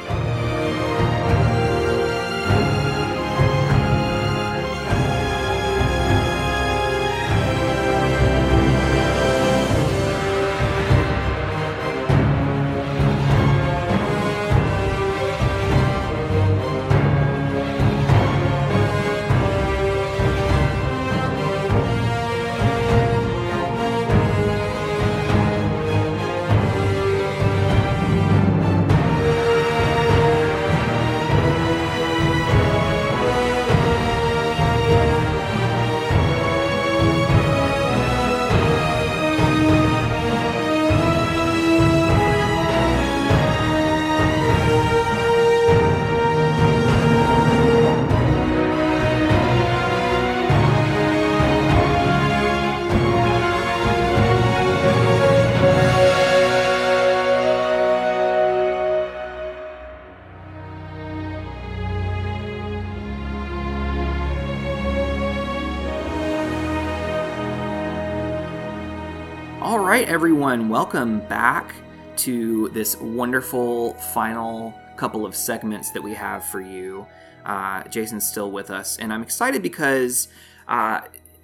[70.52, 71.74] Everyone, welcome back
[72.18, 77.08] to this wonderful final couple of segments that we have for you.
[77.45, 80.28] Uh, Jason's still with us, and I'm excited because
[80.68, 81.02] uh,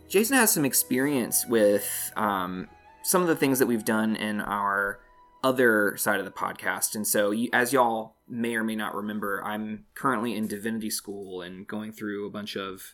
[0.09, 2.67] Jason has some experience with um,
[3.01, 4.99] some of the things that we've done in our
[5.41, 6.93] other side of the podcast.
[6.93, 11.41] And so, you, as y'all may or may not remember, I'm currently in divinity school
[11.41, 12.93] and going through a bunch of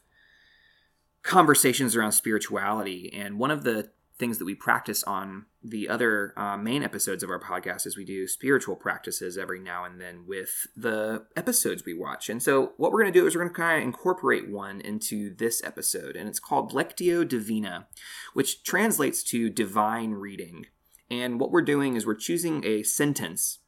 [1.23, 3.11] conversations around spirituality.
[3.11, 7.29] And one of the things that we practice on the other uh, main episodes of
[7.29, 11.93] our podcast is we do spiritual practices every now and then with the episodes we
[11.93, 12.29] watch.
[12.29, 14.81] And so, what we're going to do is we're going to kind of incorporate one
[14.81, 17.87] into this episode, and it's called Lectio Divina,
[18.33, 20.67] which translates to divine reading.
[21.09, 23.59] And what we're doing is we're choosing a sentence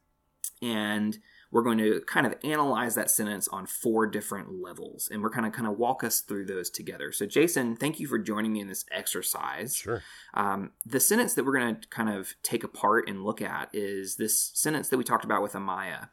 [0.62, 1.18] and
[1.50, 5.46] we're going to kind of analyze that sentence on four different levels and we're kind
[5.46, 7.12] of kind of walk us through those together.
[7.12, 9.76] So jason thank you for joining me in this exercise.
[9.76, 10.02] Sure.
[10.34, 14.16] um, the sentence that we're going to kind of take apart and look at is
[14.16, 16.08] this sentence that we talked about with amaya.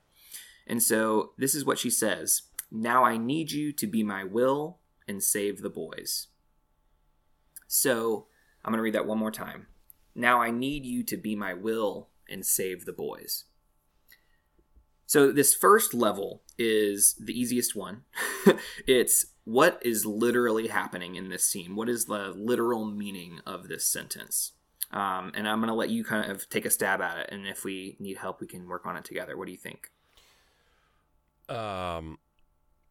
[0.68, 4.80] And so this is what she says now i need you to be my will
[5.08, 6.28] and save the boys.
[7.68, 8.28] So
[8.64, 9.68] i'm going to read that one more time.
[10.16, 13.46] Now i need you to be my will and save the boys
[15.14, 18.02] so this first level is the easiest one.
[18.88, 21.76] it's what is literally happening in this scene.
[21.76, 24.54] What is the literal meaning of this sentence?
[24.90, 27.30] Um, and I'm going to let you kind of take a stab at it.
[27.32, 29.38] And if we need help, we can work on it together.
[29.38, 29.92] What do you think?
[31.48, 32.18] Um,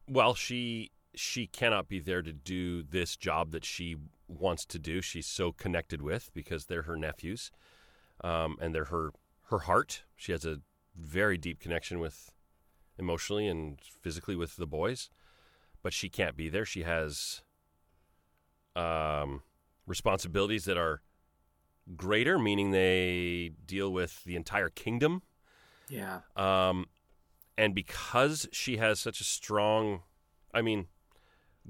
[0.07, 3.97] well, she she cannot be there to do this job that she
[4.29, 5.01] wants to do.
[5.01, 7.51] She's so connected with because they're her nephews,
[8.23, 9.11] um, and they're her
[9.49, 10.03] her heart.
[10.15, 10.61] She has a
[10.95, 12.31] very deep connection with
[12.97, 15.09] emotionally and physically with the boys,
[15.81, 16.65] but she can't be there.
[16.65, 17.41] She has
[18.75, 19.41] um,
[19.85, 21.01] responsibilities that are
[21.95, 25.21] greater, meaning they deal with the entire kingdom.
[25.89, 26.19] Yeah.
[26.35, 26.85] Um,
[27.57, 30.01] and because she has such a strong,
[30.53, 30.87] I mean,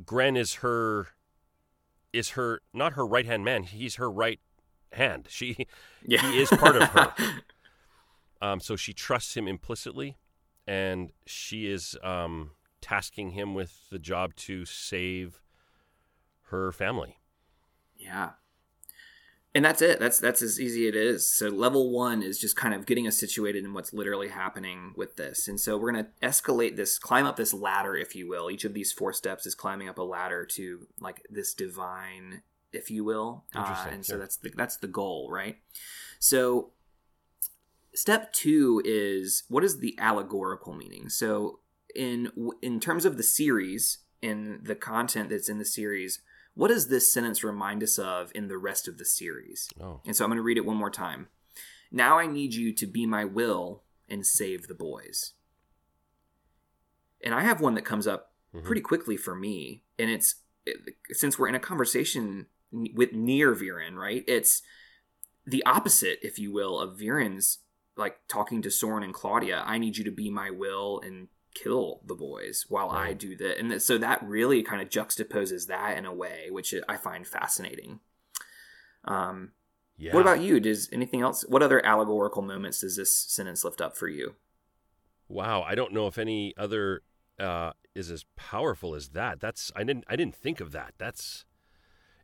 [0.06, 1.08] Gren is her,
[2.12, 3.64] is her not her right hand man.
[3.64, 4.40] He's her right
[4.92, 5.28] hand.
[5.30, 5.68] She,
[6.06, 6.22] Yeah.
[6.32, 7.14] he is part of her.
[8.44, 10.18] Um, so she trusts him implicitly,
[10.68, 15.42] and she is um, tasking him with the job to save
[16.48, 17.20] her family.
[17.96, 18.32] Yeah.
[19.56, 19.98] And that's it.
[19.98, 21.30] That's that's as easy as it is.
[21.30, 25.16] So level one is just kind of getting us situated in what's literally happening with
[25.16, 25.48] this.
[25.48, 28.52] And so we're gonna escalate this, climb up this ladder, if you will.
[28.52, 32.42] Each of these four steps is climbing up a ladder to like this divine,
[32.74, 33.46] if you will.
[33.56, 34.20] Uh, and so yeah.
[34.20, 35.60] that's the that's the goal, right?
[36.20, 36.72] So
[37.96, 41.10] step two is what is the allegorical meaning?
[41.10, 41.60] So
[41.96, 42.32] in
[42.62, 46.22] in terms of the series, in the content that's in the series,
[46.56, 49.70] what does this sentence remind us of in the rest of the series?
[49.80, 51.28] Oh, And so I'm going to read it one more time.
[51.92, 55.34] Now I need you to be my will and save the boys.
[57.24, 58.64] And I have one that comes up Mhm.
[58.66, 59.84] pretty quickly for me.
[60.00, 60.36] and it's
[60.66, 64.24] it, since we're in a conversation with near Viren, right?
[64.28, 64.64] It's
[65.46, 67.60] the opposite, if you will, of Viren's
[67.96, 69.64] like talking to Soren and Claudia.
[69.66, 73.60] I need you to be my will and kill the boys while I do that,
[73.60, 78.00] and so that really kind of juxtaposes that in a way, which I find fascinating.
[79.06, 79.52] Um,
[79.98, 80.14] Yeah.
[80.14, 80.60] what about you?
[80.60, 81.46] Does anything else?
[81.48, 84.36] What other allegorical moments does this sentence lift up for you?
[85.28, 87.04] Wow, I don't know if any other
[87.40, 89.40] uh, is as powerful as that.
[89.40, 90.94] That's I didn't I didn't think of that.
[90.98, 91.46] That's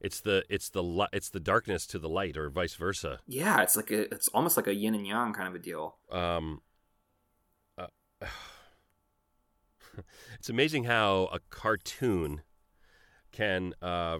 [0.01, 3.19] it's the it's the li- it's the darkness to the light, or vice versa.
[3.27, 5.97] Yeah, it's like a, it's almost like a yin and yang kind of a deal.
[6.11, 6.61] Um,
[7.77, 7.87] uh,
[10.35, 12.41] it's amazing how a cartoon
[13.31, 14.19] can uh,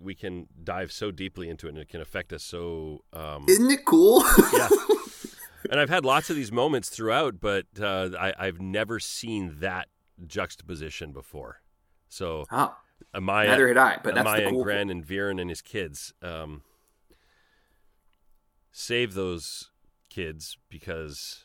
[0.00, 3.04] we can dive so deeply into it, and it can affect us so.
[3.12, 4.24] Um, Isn't it cool?
[4.52, 4.68] yeah.
[5.70, 9.88] And I've had lots of these moments throughout, but uh, I, I've never seen that
[10.26, 11.62] juxtaposition before.
[12.08, 12.76] So oh,
[13.14, 14.58] Amaya, neither had I, but that's Amaya the cool.
[14.58, 16.62] and Gren and Viren and his kids um,
[18.70, 19.70] save those
[20.08, 21.44] kids because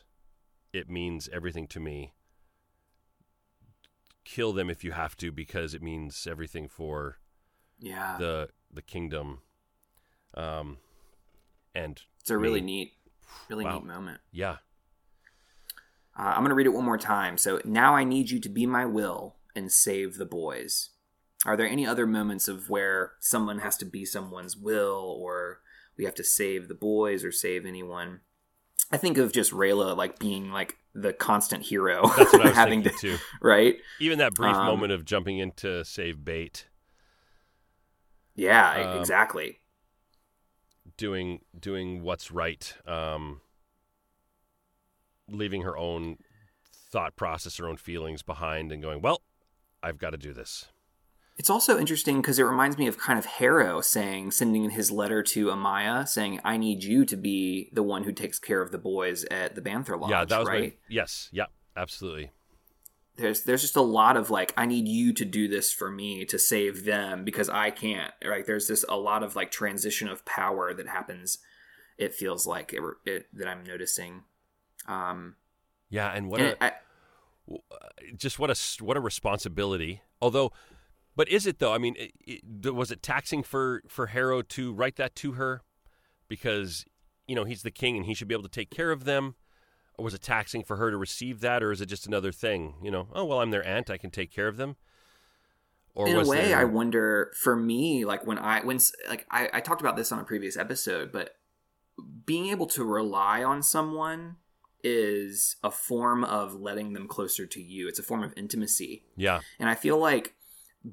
[0.72, 2.12] it means everything to me.
[4.24, 7.18] Kill them if you have to because it means everything for
[7.80, 9.40] Yeah, the the kingdom.
[10.34, 10.78] Um,
[11.74, 12.92] and it's a really neat,
[13.48, 13.76] really Wow.
[13.76, 14.20] neat moment.
[14.30, 14.58] yeah,
[16.18, 17.38] Uh, I'm going to read it one more time.
[17.38, 20.90] So now I need you to be my will and save the boys.
[21.46, 25.60] Are there any other moments of where someone has to be someone's will, or
[25.96, 28.20] we have to save the boys or save anyone?
[28.90, 32.56] I think of just Rayla like being like the constant hero, that's what I was
[32.56, 33.18] having to too.
[33.40, 33.76] right.
[34.00, 36.66] Even that brief Um, moment of jumping in to save bait,
[38.34, 39.60] Yeah, Um, exactly.
[40.96, 43.40] doing doing what's right, um,
[45.28, 46.16] leaving her own
[46.90, 49.22] thought process, her own feelings behind, and going, "Well,
[49.82, 50.68] I've got to do this."
[51.38, 55.22] It's also interesting because it reminds me of kind of Harrow saying, sending his letter
[55.22, 58.78] to Amaya, saying, "I need you to be the one who takes care of the
[58.78, 60.62] boys at the Banther Lodge." yeah, that was right.
[60.62, 62.32] my yes, yeah, absolutely.
[63.18, 66.24] there's there's just a lot of like I need you to do this for me
[66.24, 68.12] to save them because I can't.
[68.24, 68.44] Right?
[68.44, 71.38] There's this a lot of like transition of power that happens.
[71.98, 74.24] It feels like it, it that I'm noticing.
[74.88, 75.36] Um,
[75.88, 76.72] Yeah, and what and a I,
[78.16, 80.02] just what a what a responsibility.
[80.20, 80.52] Although,
[81.18, 81.74] but is it though?
[81.74, 82.12] I mean, it,
[82.64, 85.62] it, was it taxing for for Harrow to write that to her
[86.28, 86.84] because
[87.26, 89.34] you know he's the king and he should be able to take care of them?
[89.96, 92.74] Or was it taxing for her to receive that, or is it just another thing?
[92.84, 94.76] You know, oh well, I'm their aunt, I can take care of them.
[95.96, 99.50] Or in a way, there, I wonder for me, like when I when like I,
[99.54, 101.34] I talked about this on a previous episode, but
[102.26, 104.36] being able to rely on someone
[104.84, 107.88] is a form of letting them closer to you.
[107.88, 109.02] It's a form of intimacy.
[109.16, 110.34] yeah, And I feel like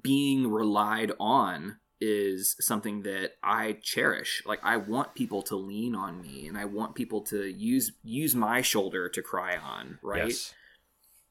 [0.02, 4.44] being relied on is something that I cherish.
[4.46, 8.36] Like I want people to lean on me and I want people to use use
[8.36, 10.28] my shoulder to cry on, right?
[10.28, 10.54] yes.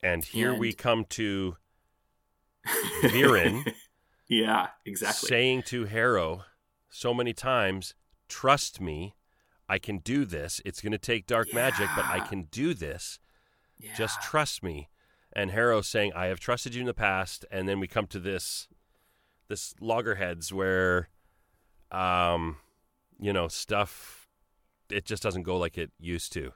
[0.03, 1.57] And here we come to
[3.03, 3.73] Viren
[4.29, 5.29] yeah, exactly.
[5.29, 6.45] saying to Harrow
[6.91, 7.95] so many times,
[8.29, 9.15] "Trust me,
[9.69, 10.61] I can do this.
[10.65, 13.19] It's going to take dark magic, but I can do this.
[13.79, 13.95] yeah.
[13.97, 14.89] Just trust me."
[15.37, 18.21] And Harrow saying, "I have trusted you in the past," and then we come to
[18.21, 18.69] this,
[19.49, 21.09] this loggerheads where,
[21.91, 22.59] um,
[23.19, 24.29] you know, stuff,
[24.91, 26.53] it just doesn't go like it used to.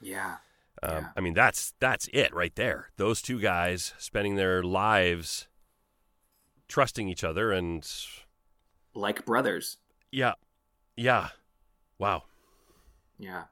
[0.00, 0.36] yeah.
[0.84, 1.08] Um, Yeah.
[1.16, 2.90] I mean, that's that's it right there.
[2.96, 5.46] Those two guys spending their lives
[6.66, 7.86] trusting each other, and
[8.94, 9.78] Like brothers.
[10.10, 10.34] yeah,
[10.96, 11.28] yeah,
[11.98, 12.24] wow.
[13.18, 13.44] Yeah.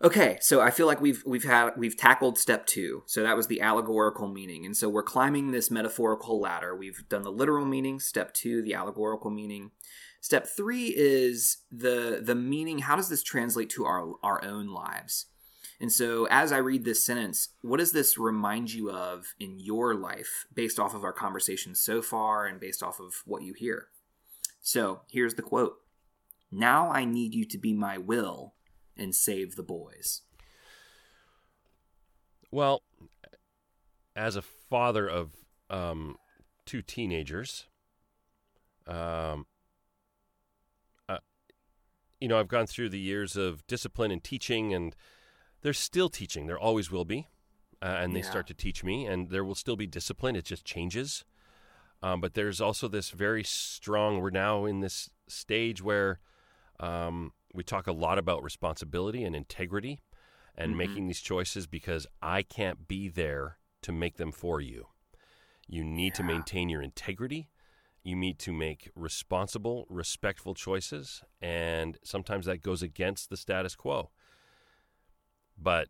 [0.00, 3.02] Okay, so I feel like we've we've had we've tackled step two.
[3.06, 6.76] So that was the allegorical meaning, and so we're climbing this metaphorical ladder.
[6.76, 7.98] We've done the literal meaning.
[7.98, 9.72] Step two, the allegorical meaning.
[10.20, 12.80] Step three is the the meaning.
[12.80, 15.26] How does this translate to our our own lives?
[15.80, 19.94] And so, as I read this sentence, what does this remind you of in your
[19.96, 23.88] life, based off of our conversation so far, and based off of what you hear?
[24.60, 25.78] So here's the quote.
[26.52, 28.54] Now I need you to be my will
[28.98, 30.22] and save the boys.
[32.50, 32.82] Well,
[34.16, 35.32] as a father of
[35.70, 36.16] um,
[36.64, 37.66] two teenagers,
[38.86, 39.46] um,
[41.08, 41.18] uh,
[42.20, 44.96] you know, I've gone through the years of discipline and teaching, and
[45.60, 46.46] they're still teaching.
[46.46, 47.28] There always will be,
[47.82, 48.30] uh, and they Yeah.
[48.30, 50.36] start to teach me, and there will still be discipline.
[50.36, 51.24] It just changes.
[52.02, 54.20] Um, but there's also this very strong.
[54.20, 56.20] We're now in this stage where
[56.80, 60.00] um, we talk a lot about responsibility and integrity
[60.56, 60.76] and Mhm.
[60.76, 64.86] making these choices because I can't be there to make them for you.
[65.66, 67.50] You need to maintain your integrity.
[68.04, 71.24] You need to make responsible, respectful choices.
[71.40, 74.12] And sometimes that goes against the status quo.
[75.58, 75.88] But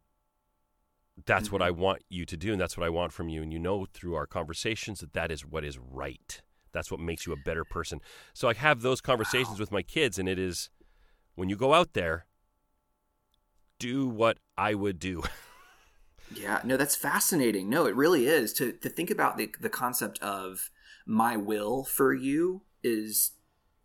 [1.26, 2.52] that's what I want you to do.
[2.52, 3.42] And that's what I want from you.
[3.42, 6.40] And you know through our conversations that that is what is right.
[6.72, 8.00] That's what makes you a better person.
[8.32, 10.18] So I have those conversations with my kids.
[10.18, 10.70] And it is
[11.38, 12.26] when you go out there,
[13.78, 15.22] do what I would do.
[16.30, 17.70] Yeah, no, that's fascinating.
[17.70, 20.68] No, it really is to to think about the the concept of
[21.06, 23.30] my will for you is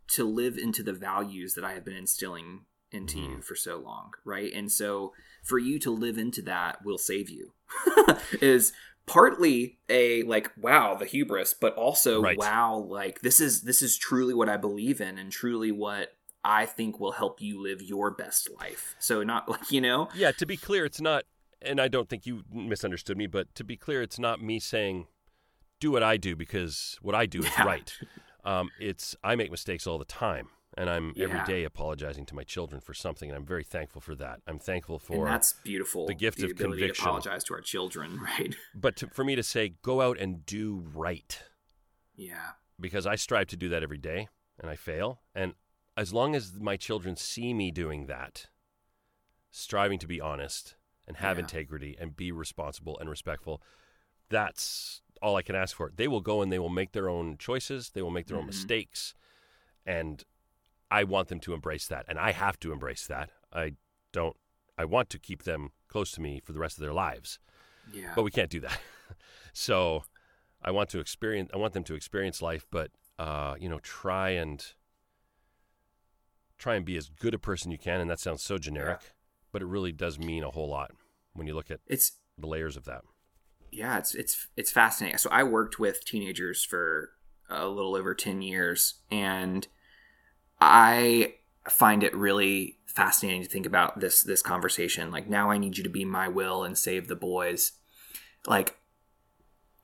[0.08, 3.40] to live into the values that I have been instilling into you mm-hmm.
[3.40, 4.52] for so long, right?
[4.52, 7.54] And so for you to live into that will save you.
[8.42, 8.74] is
[9.06, 12.38] partly a like wow the hubris but also Right.
[12.38, 16.66] wow like this is this is truly what i believe in and truly what i
[16.66, 20.46] think will help you live your best life so not like you know Yeah, to
[20.46, 21.24] be clear, it's not,
[21.62, 25.06] and I don't think you misunderstood me, but to be clear, it's not me saying,
[25.80, 27.64] do what I do because what I do is Yeah.
[27.64, 27.98] right.
[28.44, 31.44] Um, it's, I make mistakes all the time, and I'm every Yeah.
[31.44, 34.40] day apologizing to my children for something, and I'm very thankful for that.
[34.46, 37.04] I'm thankful and for, that's beautiful the gift of ability conviction.
[37.04, 40.44] to apologize to our children right but to, for me to say, go out and
[40.46, 41.42] do right,
[42.16, 44.28] yeah because I strive to do that every day,
[44.60, 45.20] and I fail.
[45.34, 45.54] And
[45.96, 48.48] as long as my children see me doing that,
[49.50, 50.76] striving to be honest
[51.06, 51.42] and have Yeah.
[51.44, 53.62] integrity and be responsible and respectful,
[54.28, 55.90] that's all I can ask for.
[55.94, 58.44] They will go and they will make their own choices, they will make their own
[58.44, 58.48] Mhm.
[58.48, 59.14] mistakes,
[59.86, 60.24] and
[60.90, 63.30] I want them to embrace that, and I have to embrace that.
[63.52, 63.76] I
[64.12, 64.36] don't.
[64.76, 67.38] I want to keep them close to me for the rest of their lives
[67.86, 68.80] yeah but we can't do that.
[69.52, 70.04] so
[70.62, 71.50] I want to experience.
[71.54, 74.64] I want them to experience life, but uh, you know, try and
[76.58, 78.00] try and be as good a person you can.
[78.00, 79.00] And that sounds so generic,
[79.52, 80.92] but it really does mean a whole lot
[81.34, 83.02] when you look at it's the layers of that.
[83.72, 87.10] yeah it's it's it's fascinating so i worked with teenagers for
[87.50, 89.66] a little over 10 years and
[90.60, 91.34] i
[91.68, 95.82] find it really fascinating to think about this this conversation like now i need you
[95.84, 97.72] to be my will and save the boys
[98.46, 98.76] like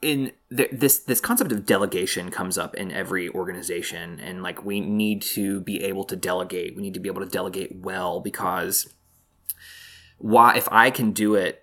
[0.02, 4.80] in th- this this concept of delegation comes up in every organization and like we
[4.80, 6.74] need to be able to delegate.
[6.76, 8.92] We need to be able to delegate well because
[10.20, 11.59] why if i can do it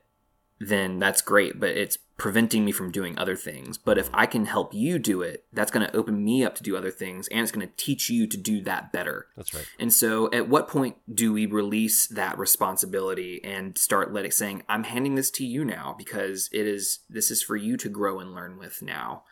[0.60, 3.78] then that's great but it's preventing me from doing other things.
[3.78, 6.64] But if i can help you do it that's going to open me up to
[6.64, 9.28] do other things and it's going to teach you to do that better.
[9.36, 9.68] That's right.
[9.80, 14.84] and so, at what point do we release that responsibility and start letting saying, "I'm
[14.84, 18.34] handing this to you now because it is this is for you to grow and
[18.34, 19.24] learn with now,"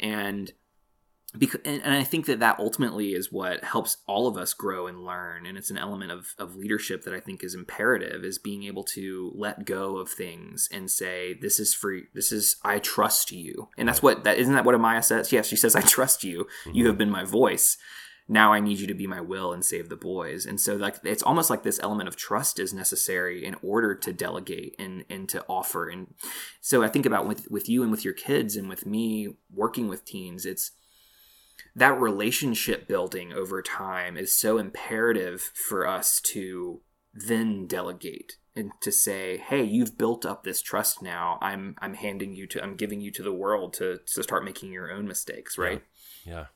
[0.00, 0.52] and
[1.36, 4.86] because and, and I think that that ultimately is what helps all of us grow
[4.86, 8.38] and learn, and it's an element of of leadership that I think is imperative is
[8.38, 12.78] being able to let go of things and say, "This is free this is I
[12.78, 15.32] trust you," and that's what that isn't that what Amaya says?
[15.32, 16.46] Yes, she says, "I trust you.
[16.66, 16.86] You mm-hmm.
[16.86, 17.78] have been my voice."
[18.28, 20.46] now I need you to be my will and save the boys.
[20.46, 24.12] And so like it's almost like this element of trust is necessary in order to
[24.12, 25.88] delegate and and to offer.
[25.88, 26.14] And
[26.60, 29.88] so I think about with with you and with your kids and with me working
[29.88, 30.72] with teens, it's
[31.74, 36.80] that relationship building over time is so imperative for us to
[37.14, 41.38] then delegate and to say, "Hey, you've built up this trust now.
[41.40, 44.72] I'm I'm handing you to I'm giving you to the world to to start making
[44.72, 45.82] your own mistakes, right?"
[46.24, 46.46] Yeah.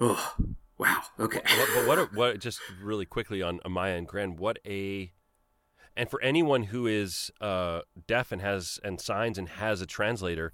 [0.00, 0.34] Oh,
[0.78, 1.02] wow.
[1.18, 1.40] Okay.
[1.56, 2.38] what, but what, a, what?
[2.38, 5.12] Just really quickly on Amaya and Gren, what a,
[5.96, 10.52] and for anyone who is uh, deaf and has and signs and has a translator,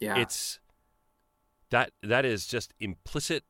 [0.00, 0.18] Yeah.
[0.18, 0.58] it's
[1.72, 3.44] that that is just implicit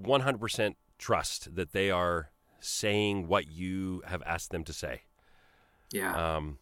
[0.00, 2.30] 100% trust that they are
[2.60, 5.02] saying what you have asked them to say
[5.92, 6.36] yeah.
[6.36, 6.58] um,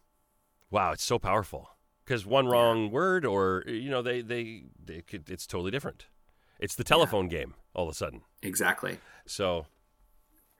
[0.69, 1.69] wow it's so powerful
[2.03, 6.07] because one wrong word or you know they they, they could, it's totally different
[6.59, 8.97] it's the telephone game all of a sudden exactly.
[9.25, 9.65] so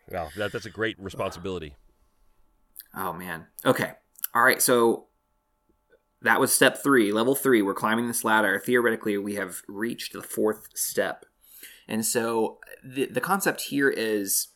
[0.10, 1.76] well that, that's a great responsibility
[2.96, 3.48] Oh man.
[3.66, 3.92] Okay.
[4.34, 4.62] All right.
[4.62, 5.08] So
[6.22, 7.62] that was step three, level three.
[7.62, 8.60] We're climbing this ladder.
[8.60, 11.26] Theoretically, we have reached the fourth step.
[11.88, 14.50] And so the, the concept here is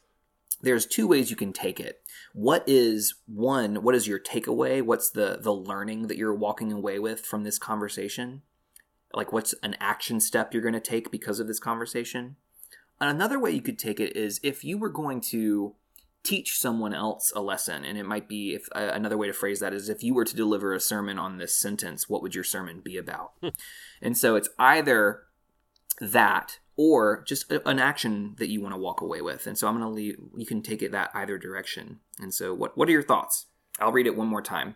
[0.61, 2.01] there's two ways you can take it.
[2.33, 4.81] What is one, what is your takeaway?
[4.81, 8.41] What's the the learning that you're walking away with from this conversation?
[9.13, 12.35] Like what's an action step you're going to take because of this conversation?
[12.99, 15.75] Another way you could take it is if you were going to
[16.25, 19.59] teach someone else a lesson and it might be if uh, another way to phrase
[19.59, 22.43] that is if you were to deliver a sermon on this sentence what would your
[22.43, 23.33] sermon be about?
[24.01, 25.23] And so it's either
[26.01, 29.47] that or just a- an action that you want to walk away with.
[29.47, 31.99] And so i'm going to leave you can take it that either direction.
[32.19, 33.45] And so what what are your thoughts?
[33.79, 34.75] I'll read it one more time.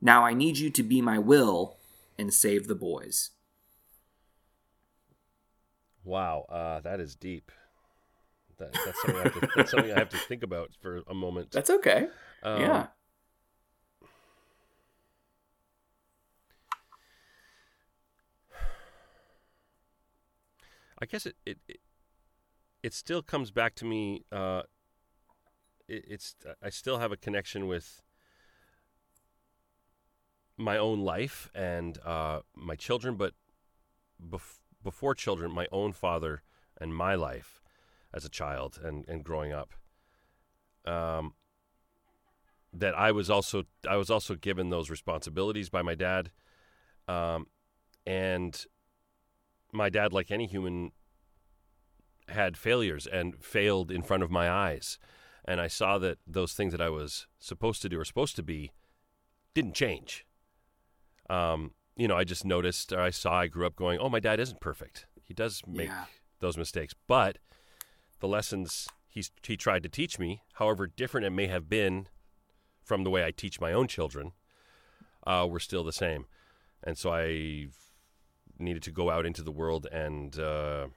[0.00, 1.78] Now i need you to be my will
[2.18, 3.30] and save the boys.
[6.04, 7.50] Wow, uh, that is deep.
[8.60, 11.14] That, that's, something I have to, that's something I have to think about for a
[11.14, 11.50] moment.
[11.50, 12.08] That's okay.
[12.42, 12.86] Um, yeah.
[21.02, 21.80] I guess it it it,
[22.82, 24.26] it still comes back to me.
[24.30, 24.62] Uh,
[25.88, 28.02] it, it's I still have a connection with
[30.58, 33.32] my own life and uh, my children, but
[34.22, 36.42] bef- before children, my own father
[36.78, 37.60] and my life
[38.12, 39.72] as a child and, and growing up.
[40.84, 41.34] Um,
[42.72, 46.30] that I was also I was also given those responsibilities by my dad,
[47.08, 47.46] um,
[48.06, 48.64] and
[49.72, 50.92] my dad, like any human,
[52.28, 54.98] had failures and failed in front of my eyes.
[55.44, 58.42] And I saw that those things that I was supposed to do or supposed to
[58.42, 58.70] be
[59.54, 60.26] didn't change.
[61.28, 64.20] Um, you know, I just noticed, or I saw, I grew up going, oh, my
[64.20, 65.06] dad isn't perfect.
[65.24, 66.04] He does make Yeah.
[66.40, 66.94] those mistakes.
[67.06, 67.38] But
[68.20, 72.06] the lessons he's, he tried to teach me, however different it may have been
[72.82, 74.32] from the way I teach my own children,
[75.26, 76.26] uh, were still the same.
[76.82, 77.68] And so I
[78.58, 80.88] needed to go out into the world and uh,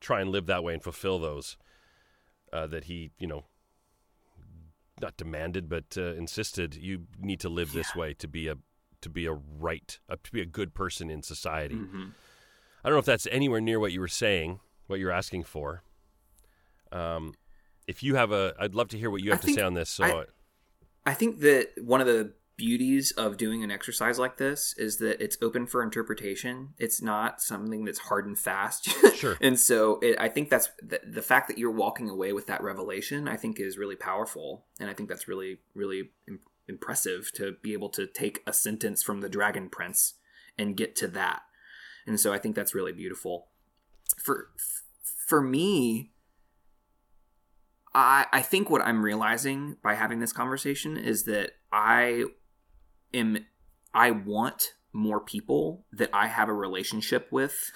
[0.00, 1.56] try and live that way and fulfill those
[2.52, 3.44] uh, that he, you know,
[5.00, 6.74] not demanded but uh, insisted.
[6.76, 8.56] You need to live this way to be a
[9.00, 11.74] to be a right, uh, to be a good person in society.
[11.74, 12.04] hmm
[12.82, 15.82] I don't know if that's anywhere near what you were saying, what you're asking for.
[16.92, 17.34] Um,
[17.86, 19.90] if you have a, I'd love to hear what you have to say on this.
[19.90, 20.24] So, I-
[21.06, 25.22] I think that one of the beauties of doing an exercise like this is that
[25.22, 26.70] it's open for interpretation.
[26.78, 28.88] It's not something that's hard and fast.
[29.14, 29.36] Sure.
[29.40, 32.62] and so it, I think that's the, the fact that you're walking away with that
[32.62, 34.66] revelation, I think is really powerful.
[34.80, 39.02] And I think that's really, really im- impressive to be able to take a sentence
[39.02, 40.14] from the Dragon Prince
[40.58, 41.42] and get to that.
[42.06, 43.48] And so I think that's really beautiful.
[44.24, 44.48] For
[45.28, 46.12] for me,
[47.94, 52.24] I I think what I'm realizing by having this conversation is that I
[53.12, 53.44] am
[53.92, 57.70] I want more people that I have a relationship with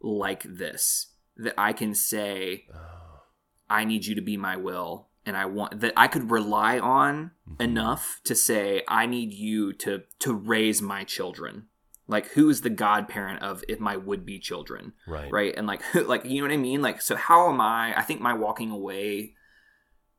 [0.00, 3.20] like this that I can say Oh,
[3.68, 7.32] I need you to be my will and I want that I could rely on
[7.46, 7.60] Mhm.
[7.60, 11.68] enough to say I need you to to raise my children.
[12.08, 14.92] Like who is the godparent of if my would be children?
[15.06, 15.54] right, right?
[15.56, 16.80] And like like you know what i mean?
[16.82, 19.34] Like so how am i i think my walking away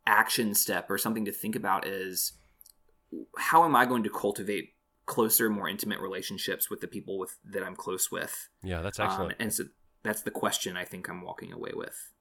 [0.06, 2.34] action step or something to think about is
[3.38, 4.74] how am i going to cultivate
[5.06, 8.50] closer more intimate relationships with the people with that i'm close with?
[8.64, 9.36] Yeah, that's Um, excellent.
[9.40, 9.64] and so
[10.04, 12.12] that's the question i think i'm walking away with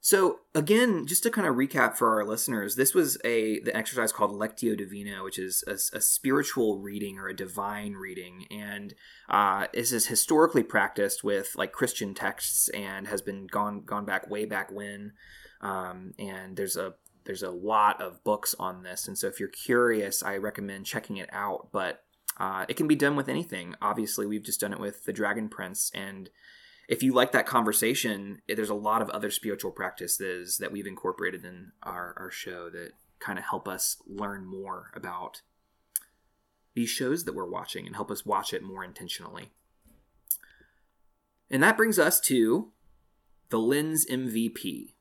[0.00, 4.12] so again, just to kind of recap for our listeners, this was a the exercise
[4.12, 8.94] called Lectio Divina, which is a, a spiritual reading or a divine reading, and
[9.28, 14.30] uh, this is historically practiced with like Christian texts and has been gone gone back
[14.30, 15.12] way back when.
[15.60, 16.94] Um, and there's a
[17.24, 21.16] there's a lot of books on this, and so if you're curious, I recommend checking
[21.16, 21.68] it out.
[21.72, 22.04] But
[22.38, 23.74] uh, it can be done with anything.
[23.82, 26.30] Obviously, we've just done it with the Dragon Prince, and
[26.88, 30.86] if you like that conversation, eh, there's a lot of other spiritual practices that we've
[30.86, 35.42] incorporated in our, our show that kind of help us learn more about
[36.74, 39.50] these shows that we're watching and help us watch it more intentionally.
[41.50, 42.72] And that brings us to
[43.50, 44.94] the lens MVP.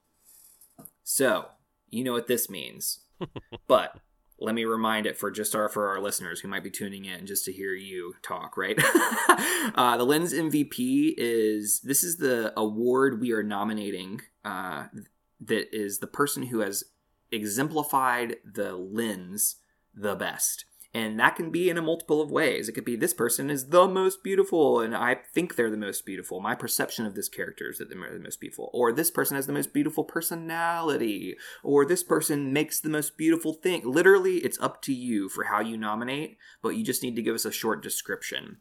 [1.04, 1.50] So,
[1.90, 3.00] you know what this means.
[3.68, 4.00] but
[4.40, 7.26] let me remind it for just our for our listeners who might be tuning in
[7.26, 8.80] just to hear you talk right?
[9.76, 14.86] Uh, the lens mvp is this is the award we are nominating uh,
[15.42, 16.86] that is the person who has
[17.32, 19.58] exemplified the lens
[19.94, 23.14] the best and that can be in a multiple of ways it could be this
[23.14, 27.14] person is the most beautiful and i think they're the most beautiful my perception of
[27.16, 30.04] this character is that they're the most beautiful or this person has the most beautiful
[30.04, 33.82] personality or this person makes the most beautiful thing.
[33.84, 37.36] Literally, it's up to you for how you nominate, but you just need to give
[37.36, 38.58] us a short description.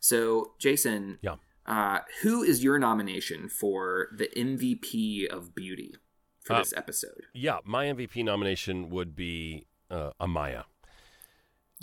[0.00, 1.36] So, Jason, Yeah.
[1.66, 5.94] uh, who is your nomination for the MVP of beauty
[6.40, 7.22] for Uh, this episode?
[7.32, 10.64] Yeah, my MVP nomination would be uh, Amaya.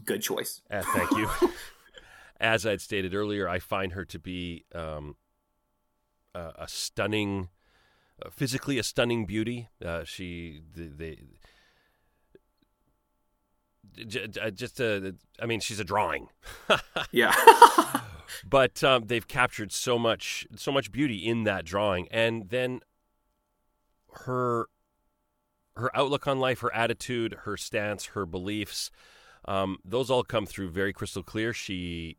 [0.05, 0.61] Good choice.
[0.69, 1.29] Uh, thank you.
[2.39, 5.15] As I'd stated earlier, I find her to be um,
[6.33, 7.49] a, a stunning,
[8.23, 9.69] uh, physically a stunning beauty.
[9.83, 11.17] Uh, she, the, the
[14.05, 16.29] j- j- just, uh, I mean, she's a drawing.
[17.11, 17.33] Yeah.
[18.49, 22.81] but um, they've captured so much so much beauty in that drawing and then
[24.25, 24.67] her
[25.75, 28.91] her outlook on life her attitude her stance her beliefs
[29.51, 32.17] um, those all come through very crystal clear she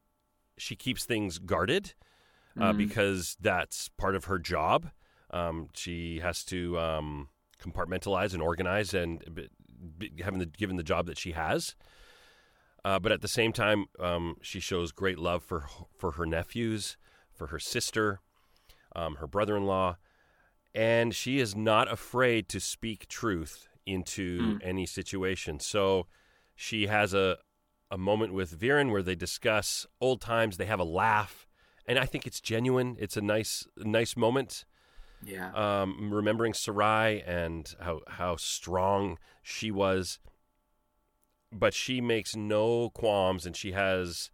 [0.59, 1.95] she keeps things guarded
[2.61, 4.91] uh, because that's part of her job.
[5.31, 7.29] Um, she has to um,
[7.59, 9.49] compartmentalize and organize, and b-
[9.97, 11.75] b- having the, given the job that she has.
[12.85, 15.65] Uh, but at the same time, um, she shows great love for
[15.97, 16.99] for her nephews,
[17.33, 18.21] for her sister,
[18.95, 19.97] um, her brother-in-law,
[20.75, 25.59] and she is not afraid to speak truth into any situation.
[25.61, 26.07] So
[26.55, 27.39] she has a
[27.91, 30.57] a moment with Viren where they discuss old times.
[30.57, 31.47] They have a laugh,
[31.87, 32.97] and I think it's genuine.
[32.99, 34.65] It's a nice nice moment.
[35.25, 35.53] Yeah.
[35.53, 40.19] Um, remembering Sarai and how how strong she was,
[41.53, 44.31] but she makes no qualms, and she has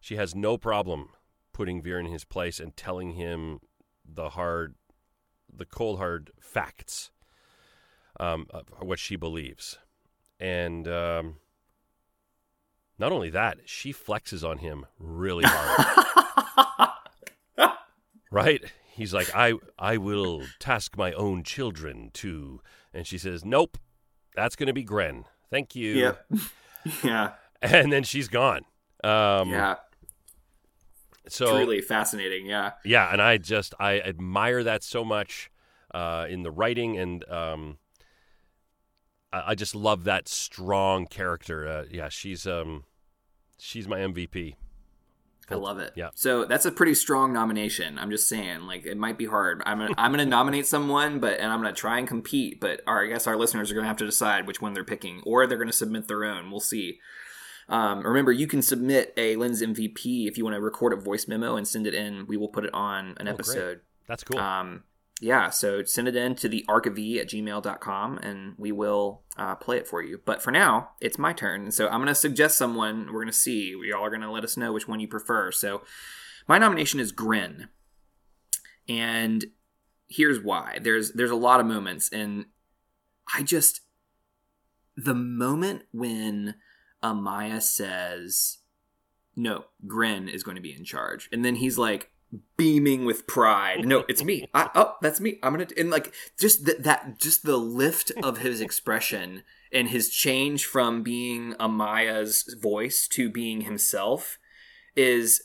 [0.00, 1.10] she has no problem
[1.52, 3.60] putting Vir in his place and telling him
[4.04, 4.74] the hard,
[5.50, 7.10] the cold hard facts,
[8.20, 9.78] um, of what she believes,
[10.38, 11.36] and um,
[12.98, 16.90] not only that, she flexes on him really hard.
[18.30, 18.64] right?
[18.92, 22.60] He's like, I I will task my own children to,
[22.94, 23.78] and she says, Nope,
[24.34, 25.24] that's going to be Gren.
[25.50, 25.92] Thank you.
[25.92, 26.38] yeah.
[27.04, 27.32] yeah.
[27.62, 28.64] And then she's gone.
[29.04, 29.76] Um, yeah.
[31.28, 32.46] So Truly fascinating.
[32.46, 32.72] Yeah.
[32.84, 35.50] yeah, and I just I admire that so much
[35.92, 37.78] uh, in the writing, and um,
[39.36, 41.66] I, I just love that strong character.
[41.68, 42.84] Uh, yeah, she's um,
[43.58, 44.54] she's my MVP.
[45.48, 45.92] I love it.
[45.94, 46.08] Yeah.
[46.16, 48.00] So that's a pretty strong nomination.
[48.00, 49.62] I'm just saying, like it might be hard.
[49.64, 52.60] I'm gonna, I'm gonna nominate someone, but and I'm gonna try and compete.
[52.60, 55.22] But our, I guess our listeners are gonna have to decide which one they're picking,
[55.24, 56.50] or they're gonna submit their own.
[56.50, 56.98] We'll see.
[57.68, 61.26] Um, remember, you can submit a Lens MVP if you want to record a voice
[61.28, 62.26] memo and send it in.
[62.26, 63.40] We will put it on an Oh, great.
[63.40, 63.80] episode.
[64.08, 64.38] That's cool.
[64.38, 64.82] Um,
[65.20, 69.78] yeah, so send it in to the archiv at gmail.com and we will uh, play
[69.78, 70.20] it for you.
[70.24, 71.70] But for now, it's my turn.
[71.70, 73.06] So I'm going to suggest someone.
[73.06, 73.74] We're going to see.
[73.74, 75.52] We all are going to let us know which one you prefer.
[75.52, 75.82] So
[76.46, 77.68] my nomination is Gren.
[78.88, 79.46] And
[80.06, 80.78] here's why.
[80.82, 82.46] There's there's a lot of moments and
[83.34, 83.80] I just
[84.96, 86.56] the moment when
[87.02, 88.58] Amaya says
[89.34, 91.28] no, Gren is going to be in charge.
[91.30, 92.10] And then he's like
[92.56, 93.86] beaming with pride.
[93.86, 94.48] No, it's me.
[94.54, 95.38] I, oh, that's me.
[95.42, 99.42] I'm going to and like just th- that just the lift of his expression
[99.72, 104.38] and his change from being Amaya's voice to being himself
[104.94, 105.42] is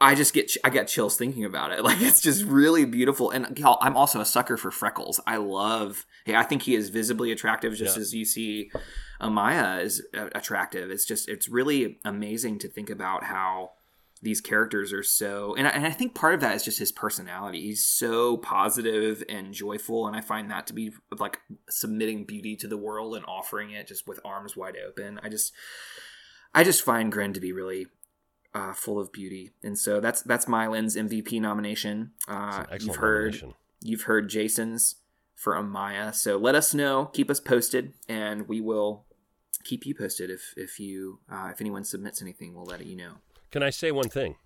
[0.00, 1.82] I just get I got chills thinking about it.
[1.88, 3.30] Like it's just really beautiful.
[3.30, 5.20] And I'm also a sucker for freckles.
[5.26, 6.06] I love.
[6.24, 8.02] Hey, I think he is visibly attractive, just Yeah.
[8.02, 8.70] as you see
[9.20, 10.90] Amaya is uh, attractive.
[10.90, 13.72] It's just it's really amazing to think about how
[14.22, 16.92] these characters are so and I, and I think part of that is just his
[16.92, 17.60] personality.
[17.62, 22.68] He's so positive and joyful and i find that to be like submitting beauty to
[22.68, 25.20] the world and offering it just with arms wide open.
[25.22, 25.52] I just
[26.54, 27.86] i just find gren to be really
[28.54, 29.52] uh, full of beauty.
[29.62, 32.12] And so that's that's my lens mvp nomination.
[32.26, 33.54] Uh, you've heard nomination.
[33.82, 34.96] you've heard jason's
[35.34, 36.12] for amaya.
[36.12, 37.06] So let us know.
[37.12, 39.04] Keep us posted and we will
[39.64, 43.12] keep you posted if if you uh, if anyone submits anything we'll let you know
[43.50, 44.36] Can I say one thing?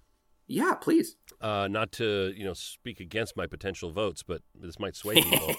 [0.48, 4.96] yeah please Uh, not to you know speak against my potential votes, but this might
[4.96, 5.54] sway people.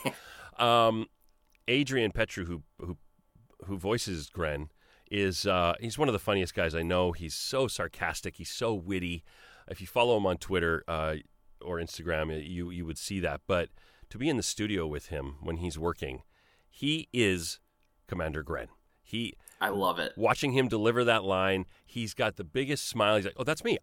[0.57, 1.07] um,
[1.67, 2.97] Adrian Petriw, who who
[3.65, 4.69] who voices Gren,
[5.09, 7.11] is uh, he's one of the funniest guys I know.
[7.13, 8.35] He's so sarcastic.
[8.35, 9.23] He's so witty.
[9.69, 11.15] If you follow him on Twitter uh,
[11.61, 13.41] or Instagram, you you would see that.
[13.47, 13.69] But
[14.09, 16.23] to be in the studio with him when he's working,
[16.69, 17.59] he is
[18.07, 18.67] Commander Gren.
[19.01, 19.33] He
[19.65, 20.13] I love it.
[20.17, 23.15] watching him deliver that line, he's got the biggest smile.
[23.15, 23.77] He's like, "Oh, that's me.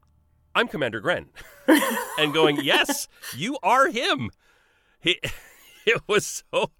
[0.55, 1.29] I'm Commander Gren,"
[2.19, 4.31] and going, "Yes, you are him."
[5.01, 5.19] He,
[5.87, 6.71] it was so,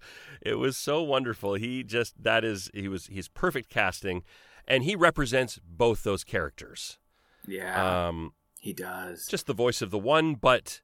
[0.41, 1.55] it was so wonderful.
[1.55, 4.23] He just that is he was he's perfect casting,
[4.67, 6.99] and he represents both those characters.
[7.47, 9.25] Yeah, Um, he does.
[9.27, 10.81] just the voice of the one, but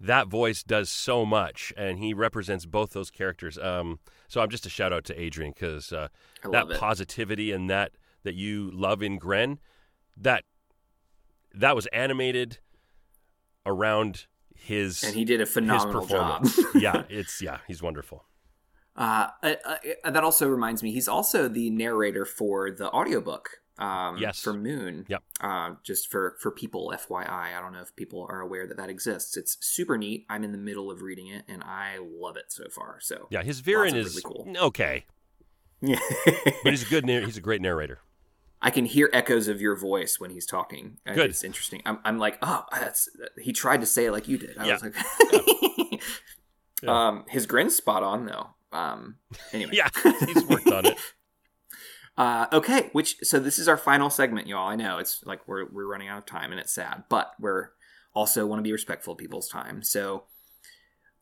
[0.00, 3.58] that voice does so much, and he represents both those characters.
[3.58, 3.98] Um,
[4.28, 6.08] so I'm just a shout out to Adrian because uh,
[6.50, 6.78] that it.
[6.78, 7.92] positivity and that
[8.22, 9.58] that you love in Gren,
[10.16, 10.44] that
[11.54, 12.58] that was animated
[13.64, 16.42] around his and he did a phenomenal job.
[16.42, 16.60] performance.
[16.74, 18.24] yeah, it's yeah, he's wonderful.
[18.96, 19.54] Uh, uh,
[20.04, 23.60] uh, that also reminds me, he's also the narrator for the audiobook.
[23.78, 24.40] Um, Yes.
[24.40, 25.04] for Moon.
[25.08, 25.22] Yep.
[25.40, 28.88] Uh, just for for people, FYI, I don't know if people are aware that that
[28.88, 29.36] exists.
[29.36, 30.24] It's super neat.
[30.30, 32.98] I'm in the middle of reading it, and I love it so far.
[33.00, 34.66] So Yeah, his Viren is really cool.
[34.68, 35.04] okay,
[35.82, 35.98] yeah,
[36.64, 37.98] but he's a good he's a great narrator.
[38.62, 40.96] I can hear echoes of your voice when he's talking.
[41.06, 41.28] Uh, Good.
[41.30, 41.82] It's interesting.
[41.84, 43.08] I'm, I'm like, oh, that's.
[43.38, 44.56] He tried to say it like you did.
[44.56, 44.72] I Yeah.
[44.72, 44.94] was like,
[46.82, 46.88] Yeah.
[47.08, 48.48] um, his grin's spot on though.
[48.72, 49.16] Um,
[49.52, 49.88] anyway, Yeah,
[50.26, 50.96] he's worked on it.
[52.16, 54.68] Uh, okay, which so this is our final segment, y'all.
[54.68, 57.70] I know it's like we're we're running out of time and it's sad, but we're
[58.14, 59.82] also want to be respectful of people's time.
[59.82, 60.24] So,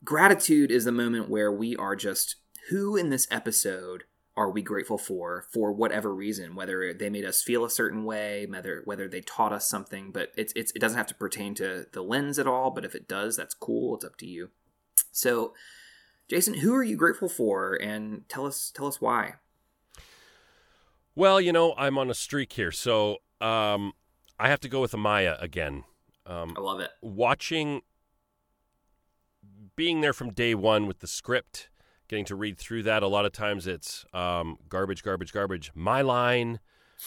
[0.03, 2.37] gratitude is the moment where we are just
[2.69, 4.05] who in this episode
[4.37, 8.45] are we grateful for for whatever reason whether they made us feel a certain way
[8.45, 11.85] whether whether they taught us something but it's, it's it doesn't have to pertain to
[11.93, 14.49] the lens at all but if it does that's cool it's up to you
[15.11, 15.53] so
[16.29, 19.35] jason who are you grateful for and tell us tell us why
[21.15, 23.93] well you know i'm on a streak here so um
[24.39, 25.83] i have to go with amaya again
[26.25, 27.81] um i love it watching
[29.75, 31.69] being there from day one with the script
[32.07, 33.03] getting to read through that.
[33.03, 36.59] A lot of times it's um, garbage, garbage, garbage, my line,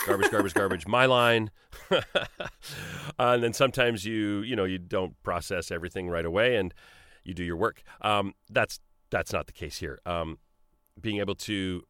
[0.06, 1.50] garbage, garbage, garbage, my line.
[1.90, 2.00] uh,
[3.18, 6.74] and then sometimes you, you know, you don't process everything right away and
[7.24, 7.82] you do your work.
[8.00, 8.80] Um, that's
[9.10, 9.98] that's not the case here.
[10.04, 10.38] Um,
[11.00, 11.82] being able to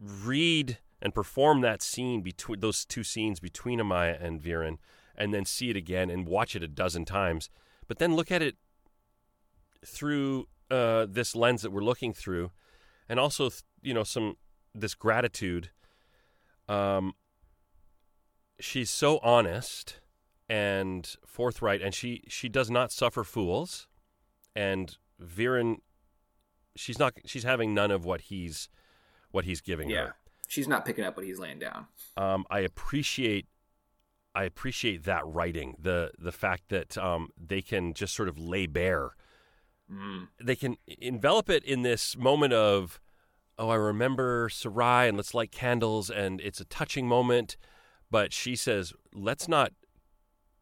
[0.00, 4.78] read and perform that scene between those two scenes between Amaya and Viren,
[5.16, 7.50] and then see it again and watch it a dozen times,
[7.86, 8.56] but then look at it
[9.84, 12.50] through uh, this lens that we're looking through,
[13.08, 13.50] and also
[13.82, 14.36] you know some
[14.74, 15.70] this gratitude.
[16.68, 17.14] Um,
[18.60, 20.00] she's so honest
[20.48, 23.88] and forthright, and she she does not suffer fools,
[24.54, 25.76] and Viren,
[26.76, 28.68] she's not she's having none of what he's
[29.30, 29.98] what he's giving yeah.
[29.98, 30.14] her.
[30.46, 31.86] She's not picking up what he's laying down.
[32.16, 33.46] Um, I appreciate
[34.34, 38.66] I appreciate that writing the the fact that um, they can just sort of lay
[38.66, 39.12] bare
[39.92, 40.28] Mm.
[40.42, 43.00] They can envelop it in this moment of,
[43.58, 47.56] oh, I remember Sarai and let's light candles and it's a touching moment.
[48.10, 49.72] But she says, let's not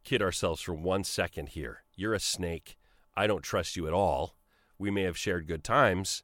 [0.05, 1.83] kid ourselves for one second here.
[1.97, 2.77] You're a snake.
[3.17, 4.37] I don't trust you at all.
[4.79, 6.23] We may have shared good times,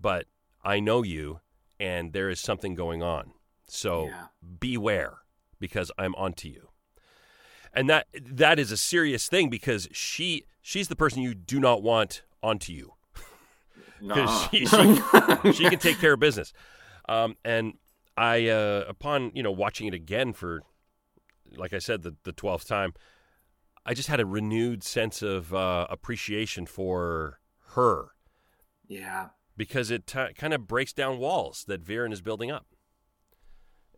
[0.00, 0.26] but
[0.64, 1.40] I know you
[1.78, 3.32] and there is something going on.
[3.66, 4.26] So yeah.
[4.60, 5.18] beware
[5.60, 6.68] because I'm onto you.
[7.72, 11.82] And that that is a serious thing because she she's the person you do not
[11.82, 12.94] want onto you
[14.00, 16.52] because she, she, she, can take care of business.
[17.08, 17.74] Um, and
[18.16, 20.62] I, uh, upon you know watching it again for,
[21.56, 22.94] like I said, the the twelfth time,
[23.86, 27.38] I just had a renewed sense of uh, appreciation for
[27.74, 28.08] her.
[28.86, 29.28] Yeah,
[29.58, 32.66] because it t- kind of breaks down walls that Viren is building up,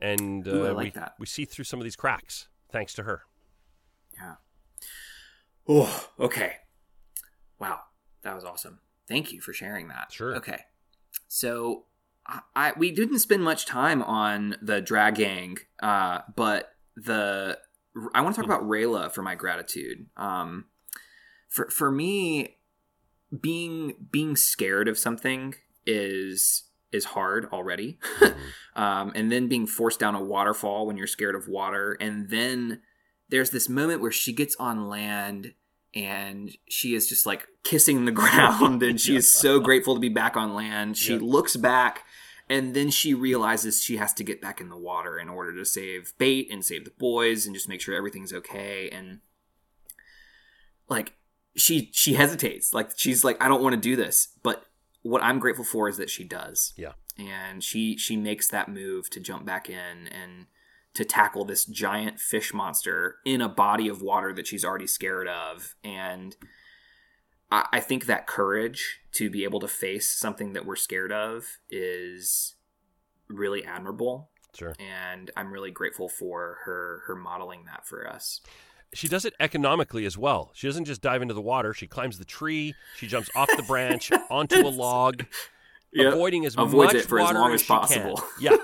[0.01, 1.13] and uh, Ooh, like we that.
[1.21, 3.23] we see through some of these cracks thanks to her.
[4.15, 4.35] Yeah.
[5.69, 6.55] Oh, okay.
[7.61, 7.81] Wow,
[8.23, 8.81] that was awesome.
[9.07, 10.11] Thank you for sharing that.
[10.11, 10.35] Sure.
[10.37, 10.63] Okay.
[11.29, 11.85] So
[12.27, 17.59] I, I we didn't spend much time on the drag gang, uh, but the
[18.15, 20.07] I want to talk about Rayla for my gratitude.
[20.17, 20.67] Um,
[21.49, 22.57] for for me,
[23.39, 25.55] being being scared of something
[25.87, 28.83] is is hard already, mm-hmm.
[28.83, 32.81] um, and then being forced down a waterfall when you're scared of water, and then
[33.29, 35.55] there's this moment where she gets on land
[35.95, 40.09] and she is just like kissing the ground and she is so grateful to be
[40.09, 40.97] back on land.
[40.97, 41.21] She yeah.
[41.23, 42.05] looks back
[42.49, 45.65] and then she realizes she has to get back in the water in order to
[45.65, 49.21] save bait and save the boys and just make sure everything's okay and
[50.89, 51.15] like
[51.57, 54.67] she she hesitates like she's like I don't want to do this but
[55.03, 56.73] what I'm grateful for is that she does.
[56.77, 56.93] Yeah.
[57.19, 60.47] And she she makes that move to jump back in and
[60.95, 65.29] to tackle this giant fish monster in a body of water that she's already scared
[65.29, 65.77] of.
[65.85, 66.37] And
[67.51, 71.59] I, I think that courage to be able to face something that we're scared of
[71.69, 72.57] is
[73.29, 74.31] really admirable.
[74.53, 74.75] Sure.
[74.81, 78.41] And I'm really grateful for her her modeling that for us.
[78.93, 80.51] She does it economically as well.
[80.55, 81.73] She doesn't just dive into the water.
[81.73, 82.75] She climbs the tree.
[82.97, 85.25] She jumps off the branch onto a log,
[85.93, 86.13] yep.
[86.13, 88.23] avoiding as Avoids much it for water as long as, as possible.
[88.41, 88.57] Yeah.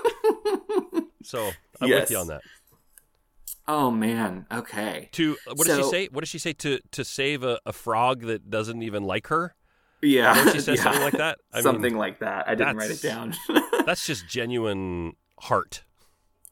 [1.23, 1.49] so
[1.79, 2.01] I'm yes.
[2.01, 2.41] with you on that.
[3.67, 4.45] Oh man.
[4.51, 5.09] Okay.
[5.13, 6.09] To what so, does she say?
[6.11, 9.55] What does she say to to save a, a frog that doesn't even like her?
[10.01, 10.51] Yeah.
[10.51, 10.83] She say yeah.
[10.83, 11.39] something like that?
[11.53, 12.47] I something mean, like that.
[12.47, 13.33] I didn't write it down.
[13.85, 15.83] that's just genuine heart.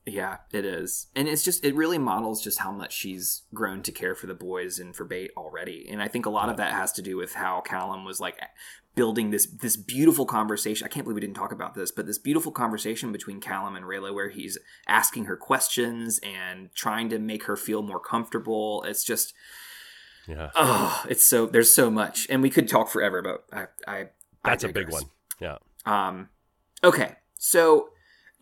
[0.05, 1.07] Yeah, it is.
[1.15, 4.35] And it's just it really models just how much she's grown to care for the
[4.35, 5.87] boys and for bait already.
[5.89, 8.39] And I think a lot of that has to do with how Callum was like
[8.93, 10.85] building this this beautiful conversation.
[10.85, 13.83] I can't believe we didn't talk about this, but this beautiful conversation between Callum and
[13.83, 18.83] Rayla where he's asking her questions and trying to make her feel more comfortable.
[18.83, 19.33] It's just
[20.27, 20.51] yeah.
[20.55, 22.27] Oh, it's so there's so much.
[22.29, 24.05] And we could talk forever, but I I
[24.43, 25.03] That's I a big one.
[25.39, 25.57] Yeah.
[25.87, 26.29] Um
[26.83, 27.15] okay.
[27.39, 27.89] So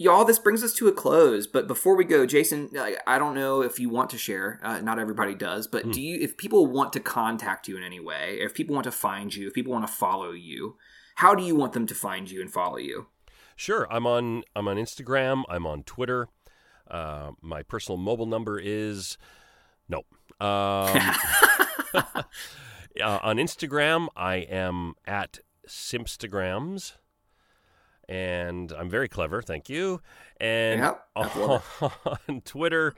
[0.03, 2.69] y'all this brings us to a close but before we go jason
[3.07, 5.93] i don't know if you want to share uh, not everybody does but mm.
[5.93, 8.91] do you if people want to contact you in any way if people want to
[8.91, 10.75] find you if people want to follow you
[11.15, 13.07] how do you want them to find you and follow you
[13.55, 16.27] sure i'm on i'm on instagram i'm on twitter
[16.91, 19.17] uh, my personal mobile number is
[19.87, 20.03] no
[20.45, 20.99] Um,
[23.01, 26.93] uh, on Instagram, I am at Simpstagrams,
[28.13, 29.41] and I'm very clever.
[29.41, 29.99] Thank you.
[30.39, 31.61] And Yep, I
[32.29, 32.93] on Twitter,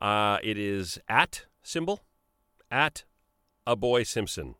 [0.00, 2.00] uh, it is at symbol
[2.70, 3.04] at
[3.64, 4.56] a boy Simpson,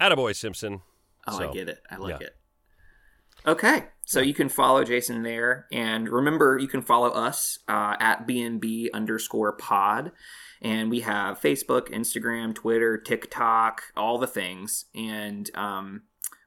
[0.00, 0.80] at a boy Simpson.
[1.28, 1.82] Oh, So, I get it.
[1.90, 2.28] I like yeah.
[2.28, 2.36] it.
[3.46, 8.26] Okay, so you can follow Jason there, and remember, you can follow us uh, at
[8.26, 10.10] BNB underscore Pod,
[10.62, 16.02] and we have Facebook, Instagram, Twitter, TikTok, all the things, and um,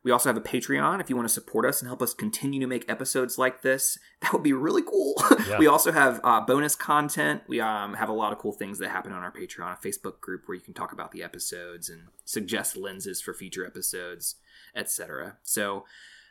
[0.09, 0.99] we also have a Patreon.
[0.99, 3.99] If you want to support us and help us continue to make episodes like this,
[4.21, 5.13] that would be really cool.
[5.47, 5.59] Yeah.
[5.59, 7.43] we also have uh, bonus content.
[7.47, 10.19] We um, have a lot of cool things that happen on our Patreon, a Facebook
[10.19, 14.35] group where you can talk about the episodes and suggest lenses for future episodes,
[14.75, 15.37] etc.
[15.43, 15.85] So.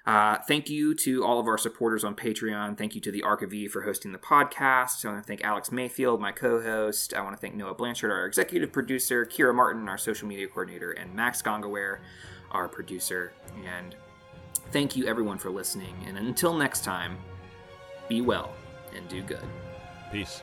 [0.07, 2.79] Uh, thank you to all of our supporters on Patreon.
[2.79, 5.05] Thank you to the Arc of E for hosting the podcast.
[5.05, 7.13] I want to thank Alex Mayfield, my co-host.
[7.13, 10.93] I want to thank Noah Blanchard, our executive producer, Kira Martin, our social media coordinator,
[10.93, 11.99] and Max Gongaware,
[12.51, 13.33] our producer.
[13.65, 13.95] And
[14.73, 15.95] thank you everyone for listening.
[16.07, 17.19] And until next time,
[18.09, 18.53] be well
[18.95, 19.47] and do good.
[20.11, 20.43] Peace.